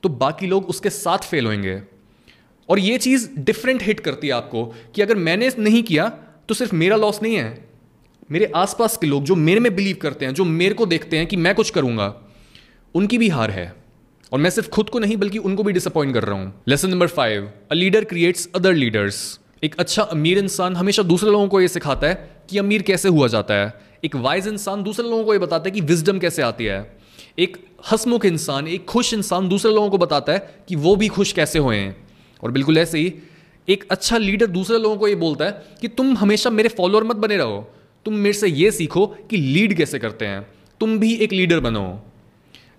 तो 0.04 0.10
बाकी 0.22 0.48
लोग 0.48 0.70
उसके 0.70 0.90
साथ 0.92 1.30
फेल 1.30 1.46
होंगे 1.46 1.82
और 2.70 2.80
ये 2.80 2.98
चीज़ 2.98 3.30
डिफरेंट 3.40 3.82
हिट 3.84 4.00
करती 4.00 4.28
है 4.28 4.34
आपको, 4.34 4.66
कि 4.66 5.02
अगर 5.02 5.16
मैंने 5.18 5.50
नहीं 5.60 5.82
किया 5.84 6.12
तो 6.50 6.56
सिर्फ़ 6.56 6.76
मेरा 6.76 6.96
लॉस 6.96 7.22
नहीं 7.24 7.36
है। 7.36 7.66
मेरे 8.32 8.52
आसपास 8.56 8.98
के 8.98 9.08
लोग 9.08 9.24
जो 9.24 9.36
मेरे 9.36 9.60
में 9.60 9.76
बिलीव 9.76 9.98
करते 10.02 10.26
हैं, 10.26 10.34
जो 10.34 10.46
मेरे 10.46 10.74
को 10.74 10.86
देखते 10.86 11.18
हैं 11.18 11.28
कि 11.28 11.36
मैं 11.36 11.56
कुछ 11.56 11.70
करूँगा, 11.70 12.16
उनकी 12.96 13.18
भी 13.18 13.30
हार 13.30 13.52
है। 13.52 13.76
और 14.32 14.40
मैं 14.40 14.50
सिर्फ़ 14.50 14.70
खुद 14.70 14.90
को 14.90 15.00
नहीं, 15.00 15.18
बल्कि 15.18 15.38
उनको 15.38 15.64
भी 15.64 15.74
डिसअपॉइंट 15.74 16.14
कर 16.14 16.24
रहा 16.24 16.36
हूँ। 16.36 16.64
Lesson 16.68 16.90
number 16.90 17.08
five 17.08 17.52
a 17.72 17.74
leader 17.74 18.04
creates 18.04 18.50
other 18.56 18.74
leaders 18.74 19.40
एक 19.64 19.76
अच्छा 19.80 20.04
अमीर 20.04 20.38
इंसान 20.38 20.76
हमेशा 20.76 21.04
दूसरे 21.04 21.32
लोगों 21.32 21.48
को 21.48 21.62
यह 21.62 21.68
सिखाता 21.68 22.08
है 22.08 22.44
कि 22.50 22.58
अमीर 22.58 22.82
कैसे 22.82 23.10
हुआ 23.10 23.28
जाता 23.28 23.54
है। 23.54 23.82
एक 24.06 24.16
वाइज 24.16 24.48
इंसान 24.48 24.84
दूसरे 24.84 25.10
लोगों 25.10 25.24
को 25.24 25.34
यह 25.34 25.40
बताता 25.40 25.64
है 25.66 25.72
कि 25.72 25.82
विजडम 25.82 26.20
कैसे 26.20 26.42
आती 26.42 26.66
है। 26.66 26.98
एक 27.40 27.58
हसमुख 27.92 28.26
इंसान, 28.26 28.68
एक 28.68 28.86
खुश 28.86 29.14
इंसान 29.14 29.50
दूसरे 29.50 29.72
लोगों 29.74 29.90
को 29.90 29.98
बताता 29.98 30.34
है 30.34 30.56
कि 30.68 30.76
वो 30.76 30.96
भी 30.96 31.08
खुश 31.08 31.32
कैसे 31.32 31.60
हुए 31.60 31.78
हैं। 31.78 32.08
और 32.44 32.52
बिल्कुल 32.52 32.78
ऐसे 32.78 33.00
ही 33.00 33.14
एक 33.70 33.86
अच्छा 33.92 34.18
लीडर 34.18 34.48
दूसरे 34.48 34.78
लोगों 34.78 34.98
को 34.98 35.08
ये 35.08 35.16
बोलता 35.16 35.46
है 35.46 35.64
कि 35.82 35.88
तुम 35.88 36.18
हमेशा 36.18 36.50
मेरे 36.50 36.70
फॉलोअर 36.70 37.04
मत 37.04 37.16
बने 37.16 37.38
रहो। 37.38 37.74
तुम 38.06 38.14
मेरे 38.14 38.34
से 38.34 38.48
ये 38.48 38.72
सीखो 38.72 39.06
कि 39.30 39.38
लीड 39.38 39.78
कैसे 39.78 40.00
करते 40.00 40.26
हैं। 40.26 40.48
तुम 40.80 41.00
भी 41.00 41.14
एक 41.16 41.34
लीडर 41.34 41.60
बनो। 41.60 42.02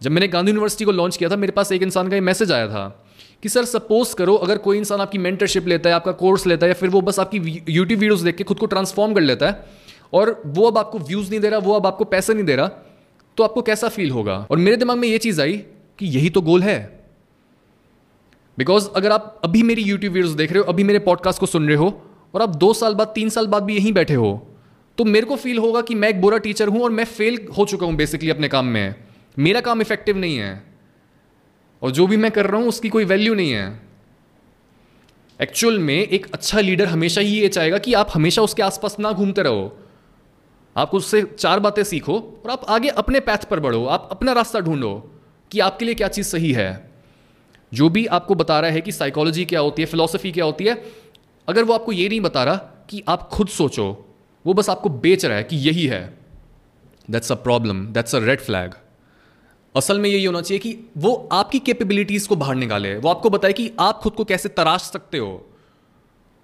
जब 0.03 0.11
मैंने 0.11 0.29
गांधी 0.29 0.51
यूनिवर्सिटी 0.51 0.85
को 0.85 0.93
लॉन्च 0.93 1.17
किया 1.17 1.31
था, 1.31 1.37
मेरे 1.37 1.53
पास 1.53 1.73
एक 1.73 1.83
इंसान 1.83 2.09
का 2.09 2.15
ये 2.15 2.21
मैसेज 2.21 2.53
आया 2.53 2.69
था 2.69 3.07
कि, 3.43 3.49
सर 3.49 3.65
सपोज़ 3.65 4.15
करो, 4.15 4.35
अगर 4.35 4.59
कोई 4.59 4.79
इंसान 4.79 5.01
आपकी 5.01 5.19
मेंटरशिप 5.19 5.69
लेता 5.69 5.91
है, 5.91 5.95
आपका 5.95 6.13
कोर्स 6.13 6.47
लेता 6.47 6.67
है, 6.67 6.71
या 6.71 6.75
फिर 6.75 6.89
वो 6.89 7.01
बस 7.01 7.19
आपकी 7.19 7.65
यूट्यूब 7.69 8.01
वीडियोस 8.01 8.21
देख 8.21 8.37
के 8.37 8.45
खुद 8.45 8.59
को 8.59 8.67
ट्रांसफॉर्म 8.67 9.15
कर 9.15 9.21
लेता 9.21 9.47
है, 9.47 9.65
और 10.13 10.43
वो 10.47 10.71
अब 10.71 10.79
आपको 10.79 10.99
व्यूज़ 10.99 11.31
नहीं 11.31 11.41
दे 11.41 11.49
रहा, 11.49 11.59
वो 11.59 11.75
अब 11.75 11.87
आपको 11.87 12.05
पैसे 12.05 12.35
नहीं 12.35 12.45
दे 12.45 12.57
रहा 12.57 12.69
तो 13.37 13.45
आपको 13.45 13.63
कैसा 13.63 13.89
फील 13.89 14.11
होगा? 14.11 14.47
और 14.51 14.57
मेरे 14.57 14.77
दिमाग 14.77 14.99
में 14.99 15.09
ये 15.09 15.19
चीज़ 15.19 15.43
आई 15.43 15.53
कि 15.99 16.07
यही 16.07 16.31
तो 16.31 16.41
गोल 16.41 16.63
है। 16.63 17.04
बिकॉज़ 18.59 18.89
अगर 18.97 19.13
आप 19.13 19.41
अभी 19.45 19.63
मेरी 19.63 19.83
यूट्यूब 19.83 20.13
वीडियोस 20.15 20.35
देख 20.35 20.53
रहे 20.53 20.59
हो, 20.59 20.65
अभी 20.65 20.85
मेरे 20.85 20.99
पॉडकास्ट 20.99 21.41
को 21.41 21.47
सुन 21.47 21.67
रहे 21.69 21.77
हो, 21.77 22.03
और 22.35 22.43
आप 22.43 22.57
दो 22.57 22.73
साल 22.75 22.95
बाद, 22.95 23.09
तीन 23.09 23.29
साल 23.29 23.47
बाद 23.47 23.63
भी 23.63 23.77
यहीं 23.77 23.93
बैठे 23.93 24.15
हो 24.15 24.49
तो 24.99 25.05
मेरे 25.05 25.27
को 25.27 25.37
फील 25.37 25.59
होगा 25.59 25.81
कि 25.81 25.95
मैं 25.95 26.09
एक 26.09 26.21
बुरा 26.21 26.39
टीचर 26.39 26.69
हूँ 26.69 26.83
और 26.83 26.91
मैं 26.91 27.05
फेल 27.05 27.39
हो 27.59 27.65
चुका 27.65 27.87
हूँ 27.87 27.95
बेसिकली 27.95 28.31
अपने 28.31 28.49
काम 28.49 28.67
में। 28.67 28.95
मेरा 29.39 29.61
काम 29.61 29.81
इफ़ेक्टिव 29.81 30.17
नहीं 30.17 30.37
है। 30.37 30.63
और 31.83 31.91
जो 31.91 32.07
भी 32.07 32.17
मैं 32.17 32.31
कर 32.31 32.47
रहा 32.47 32.61
हूँ, 32.61 32.69
उसकी 32.69 32.89
कोई 32.89 33.05
वैल्यू 33.05 33.35
नहीं 33.35 33.53
है। 33.53 33.81
एक्चुअल 35.41 35.79
में 35.79 35.95
एक 35.95 36.27
अच्छा 36.35 36.61
लीडर 36.61 36.87
हमेशा 36.87 37.21
ही 37.21 37.41
ये 37.41 37.49
चाहेगा 37.49 37.79
कि 37.79 37.95
आप 37.95 38.09
हमेशा 38.15 38.43
उसके 38.43 38.63
आसपास 38.63 38.97
ना 39.01 39.13
घूमते 39.13 39.43
रहो। 39.43 39.77
आप 40.77 40.95
उससे 40.95 41.23
चार 41.23 41.61
बातें 41.61 41.85
सीखो 41.85 42.19
और 42.45 42.51
आप 42.51 42.65
आगे 42.69 42.89
अपने 42.89 43.21
पैथ 43.21 43.49
पर 43.51 43.61
बढ़ो। 43.61 43.85
आप 43.87 44.09
अपना 44.11 44.33
रास्ता 44.33 44.61
ढूंढो 44.61 44.95
कि 45.51 45.61
आपके 45.61 45.85
लिए 45.85 45.95
क्या 45.95 46.09
चीज़ 46.09 46.27
सही 46.27 46.53
है। 46.53 46.94
जो 47.75 47.89
भी 47.89 48.07
आपको 48.07 48.35
बता 48.35 48.61
रहा 48.61 48.71
है 48.71 48.81
कि 48.81 48.93
साइकोलॉजी 48.93 49.45
क्या 49.45 49.61
होती 49.61 49.83
है 49.83 49.87
फिलोसफी 49.87 50.33
क्या 50.33 50.45
होती 50.45 50.65
है, 50.65 50.75
अगर 51.49 51.65
वो 51.65 51.75
आपको 51.75 51.93
ये 51.93 52.09
नहीं 52.09 52.21
बता 52.21 52.45
रहा 52.45 52.57
कि 52.91 53.03
आप 53.09 53.29
खुद 53.29 53.49
सोचो, 53.49 53.87
वो 54.45 54.55
बस 54.55 54.69
आपको 54.71 54.89
बेच 54.89 55.25
रहा 55.25 55.37
है 55.37 55.45
कि 55.45 55.57
यही 55.57 55.87
है। 55.87 56.03
That's 57.11 57.33
a 57.33 57.35
problem 57.35 57.87
that's 57.87 58.15
a 58.15 58.19
red 58.19 58.41
flag 58.41 58.75
असल 59.75 59.99
में 60.01 60.09
यही 60.11 60.25
होना 60.25 60.41
चाहिए 60.41 60.59
कि 60.59 60.77
वो 60.97 61.29
आपकी 61.33 61.59
कैपेबिलिटीज 61.59 62.27
को 62.27 62.37
बाहर 62.37 62.55
निकाले, 62.55 62.97
वो 62.97 63.09
आपको 63.09 63.31
बताए 63.31 63.53
कि 63.53 63.71
आप 63.81 63.99
खुद 63.99 64.13
को 64.13 64.25
कैसे 64.25 64.49
तराश 64.49 64.83
सकते 64.83 65.19
हो। 65.19 65.47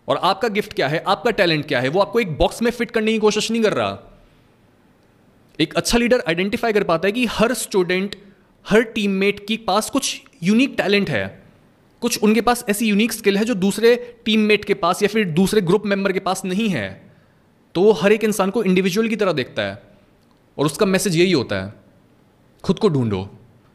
और 0.09 0.17
आपका 0.17 0.49
गिफ्ट 0.49 0.73
क्या 0.73 0.89
है, 0.89 1.03
आपका 1.07 1.31
टैलेंट 1.31 1.67
क्या 1.69 1.81
है, 1.81 1.89
वो 1.89 2.01
आपको 2.01 2.21
एक 2.21 2.37
बॉक्स 2.39 2.63
में 2.63 2.71
फिट 2.71 2.91
करने 2.91 3.13
की 3.13 3.19
कोशिश 3.19 3.51
नहीं 3.51 3.63
कर 3.63 3.73
रहा। 3.73 3.99
एक 5.61 5.75
अच्छा 5.75 5.99
लीडर 5.99 6.23
आइडेंटिफाई 6.29 6.73
कर 6.73 6.85
पाता 6.85 7.09
है 7.09 7.13
कि 7.13 7.27
हर 7.27 7.55
स्टूडेंट 7.55 8.17
हर 8.67 8.83
टीममेट 8.83 9.47
के 9.49 9.57
पास 9.57 9.91
कुछ 9.91 10.21
यूनिक 10.43 10.75
टैलेंट 10.79 11.11
है। 11.11 11.43
कुछ 12.03 12.23
उनके 12.23 12.41
पास 12.41 12.65
ऐसी 12.71 12.87
यूनिक 12.87 13.13
स्किल 13.13 13.37
है 13.37 13.45
जो 13.45 13.55
दूसरे 13.57 13.95
टीममेट 14.25 14.65
के 14.65 14.75
पास 14.75 15.03
या 15.03 15.09
फिर 15.09 15.25
दूसरे 15.31 15.61
ग्रुप 15.61 15.87
मेंबर 15.87 16.13
के 16.13 16.21
पास 16.21 16.45
नहीं 16.45 16.69
है। 16.69 16.89
तो 17.75 17.83
वो 17.83 17.93
हर 17.93 18.13
एक 18.13 18.25
इंसान 18.25 18.51
को 18.51 18.63
इंडिविजुअल 18.65 19.09
की 19.09 19.17
तरह 19.17 19.33
देखता 19.33 19.63
है 19.63 19.83
और 20.59 20.67
उसका 20.67 20.87
मैसेज 20.87 21.17
यही 21.17 21.33
होता 21.33 21.57
है, 21.57 21.73
खुद 22.65 22.79
को 22.79 22.89
ढूंढो, 22.89 23.29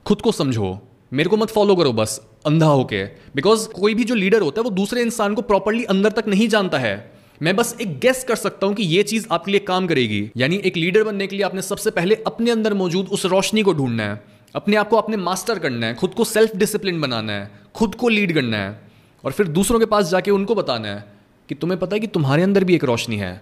खुद 0.05 0.21
को 0.21 0.31
समझो, 0.31 0.79
मेरे 1.11 1.29
को 1.29 1.37
मत 1.37 1.49
फॉलो 1.49 1.75
करो 1.75 1.91
बस, 1.93 2.19
अंधा 2.45 2.65
होके। 2.65 3.03
बिकॉज़ 3.05 3.67
कोई 3.69 3.93
भी 3.93 4.03
जो 4.03 4.15
लीडर 4.15 4.41
होता 4.41 4.61
है 4.61 4.63
वो 4.63 4.69
दूसरे 4.71 5.01
इंसान 5.01 5.33
को 5.33 5.41
प्रॉपरली 5.41 5.83
अंदर 5.85 6.11
तक 6.11 6.27
नहीं 6.27 6.47
जानता 6.47 6.77
है। 6.77 6.95
मैं 7.41 7.55
बस 7.55 7.75
एक 7.81 7.97
गेस 7.99 8.23
कर 8.23 8.35
सकता 8.35 8.67
हूँ 8.67 8.75
कि 8.75 8.83
ये 8.83 9.03
चीज़ 9.03 9.27
आपके 9.31 9.51
लिए 9.51 9.59
काम 9.59 9.87
करेगी। 9.87 10.29
यानी 10.37 10.61
एक 10.65 10.77
लीडर 10.77 11.03
बनने 11.03 11.27
के 11.27 11.35
लिए 11.35 11.45
आपने 11.45 11.61
सबसे 11.61 11.91
पहले 11.91 12.15
अपने 12.27 12.51
अंदर 12.51 12.73
मौजूद 12.73 13.07
उस 13.07 13.25
रोशनी 13.25 13.63
को 13.63 13.73
ढूंढना 13.73 14.03
है। 14.03 14.23
अपने 14.55 14.75
आप 14.75 14.89
को 14.89 14.97
अपने 14.97 15.17
मास्टर 15.17 15.59
करना 15.59 15.85
है, 15.85 15.95
खुद 15.95 16.13
को 16.13 16.23
सेल्फ 16.23 16.55
डिसिप्लिन 16.55 17.01
बनाना 17.01 17.33
है, 17.33 17.51
खुद 17.75 17.95
को 17.95 18.09
लीड 18.09 18.33
करना 18.33 18.57
है, 18.57 18.81
और 19.23 19.31
फिर 19.31 19.47
दूसरों 19.47 19.79
के 19.79 19.85
पास 19.85 20.09
जाके 20.09 20.31
उनको 20.31 20.55
बताना 20.55 20.87
है 20.87 21.13
कि 21.49 21.55
तुम्हें 21.55 21.79
पता 21.79 21.95
है 21.95 21.99
कि 21.99 22.07
तुम्हारे 22.07 22.43
अंदर 22.43 22.63
भी 22.63 22.75
एक 22.75 22.83
रोशनी 22.83 23.17
है। 23.17 23.41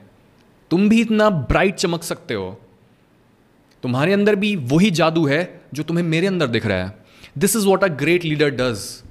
तुम 0.71 0.89
भी 0.89 1.01
इतना 1.01 1.29
ब्राइट 1.29 1.75
चमक 1.75 2.03
सकते 2.03 2.33
हो। 2.33 2.59
तुम्हारे 3.83 4.13
अंदर 4.13 4.35
भी 4.35 4.55
वही 4.55 4.91
जादू 4.91 5.25
है 5.27 5.61
जो 5.73 5.83
तुम्हें 5.83 6.05
मेरे 6.05 6.27
अंदर 6.27 6.47
दिख 6.47 6.65
रहा 6.65 6.77
है। 6.77 7.05
This 7.37 7.55
is 7.55 7.67
what 7.67 7.83
a 7.83 7.87
great 7.87 8.25
leader 8.25 8.49
does 8.49 9.03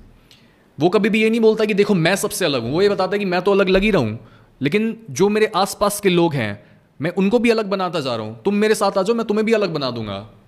वो 0.78 0.88
कभी 0.88 1.08
भी 1.08 1.22
ये 1.22 1.30
नहीं 1.30 1.40
बोलता 1.40 1.64
कि 1.64 1.74
देखो, 1.74 1.94
मैं 1.94 2.16
सबसे 2.16 2.44
अलग 2.44 2.62
हूँ। 2.62 2.72
वो 2.72 2.82
ये 2.82 2.88
बताता 2.88 3.12
है 3.12 3.18
कि 3.18 3.24
मैं 3.24 3.42
तो 3.42 3.52
अलग 3.52 3.68
लग 3.68 3.82
ही 3.82 3.90
रहा 3.90 4.02
हूँ। 4.02 4.18
लेकिन 4.60 5.06
जो 5.10 5.28
मेरे 5.28 5.52
आसपास 5.56 6.00
के 6.00 6.08
लोग 6.08 6.34
हैं, 6.34 6.64
मैं 7.00 7.10
उनको 7.10 7.38
भी 7.38 7.50
अलग 7.50 7.66
बनाता 7.66 8.00
जा 8.00 8.16
रहा 8.16 8.26
हूँ। 8.26 8.42
तुम 8.42 8.54
मेरे 8.54 8.74
साथ 8.74 8.98
आ 8.98 9.02
जाओ, 9.02 9.16
मैं 9.16 9.26
तुम्हें 9.26 9.46
भी 9.46 9.52
अलग 9.52 9.74
बना 9.74 9.90
दूँगा। 9.90 10.41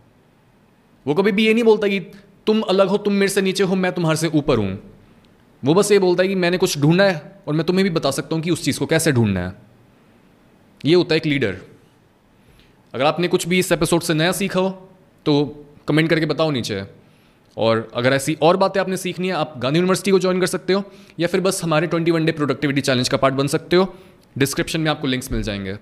वो 1.07 1.15
कभी 1.15 1.33
भी 1.33 1.47
ये 1.47 1.55
नहीं 1.55 1.65
बोलता 1.65 1.89
कि 1.89 2.01
तुम 2.47 2.61
अलग 2.61 2.89
हो, 2.89 2.97
तुम 2.97 3.13
मेरे 3.13 3.29
से 3.29 3.43
नीचे 3.43 3.65
हो, 3.65 3.75
मैं 3.75 3.93
तुम्हारे 3.93 4.17
से 4.17 4.29
ऊपर 4.29 4.59
हूँ। 4.59 4.79
वो 5.63 5.75
बस 5.75 5.93
ये 5.93 5.99
बोलता 5.99 6.23
है 6.23 6.29
कि 6.29 6.35
मैंने 6.35 6.59
कुछ 6.59 6.79
ढूंढना 6.79 7.05
है 7.05 7.41
और 7.47 7.55
मैं 7.55 7.67
तुम्हें 7.67 7.85
भी 7.85 7.91
बता 7.91 8.11
सकता 8.11 8.35
हूँ 8.35 8.43
कि 8.43 8.51
उस 8.51 8.65
चीज़ 8.65 8.79
को 8.79 8.87
कैसे 8.87 9.13
ढूंढना 9.13 9.41
है। 9.41 9.53
ये 10.85 10.95
होता 10.95 11.15
है 11.15 11.17
एक 11.17 11.27
लीडर। 11.27 11.57
अगर 12.95 13.05
आपने 13.05 13.29
कुछ 13.29 13.47
भी 13.49 13.59
इस 13.59 13.73
एपिसोड 13.73 14.03
से 14.03 14.15
नया 14.15 14.33
सीखा 14.33 14.61
हो 14.61 14.71
तो 15.27 15.35
कमेंट 15.89 16.11
करके 16.11 16.27
बताओ 16.27 16.51
नीचे। 16.51 16.83
और 17.57 17.89
अगर 17.95 18.13
ऐसी 18.13 18.37
और 18.43 18.57
बातें 18.57 18.81
आपने 18.81 18.97
सीखनी 18.97 19.29
है, 19.29 19.35
आप 19.35 19.55
गांधी 19.59 19.79
यूनिवर्सिटी 19.79 20.11
को 20.11 20.19
ज्वाइन 20.19 20.41
कर 20.41 20.47
सकते 20.47 20.73
हो, 20.73 20.83
या 21.21 21.29
फिर 21.29 21.41
बस 21.41 21.63
हमारे 21.65 21.87
twenty 21.87 22.11
one 22.11 22.25
day 22.25 22.33
productivity 22.33 22.81
challenge 22.81 23.09
का 23.09 23.17
पार्ट 23.17 23.35
बन 23.35 23.47
सकते 23.47 23.77
हो। 23.77 23.95
डिस्क्रिप्शन 24.39 24.81
में 24.81 24.91
आपको 24.91 25.07
लिंक्स 25.07 25.33
मिल 25.33 25.43
जाएँगे। 25.43 25.73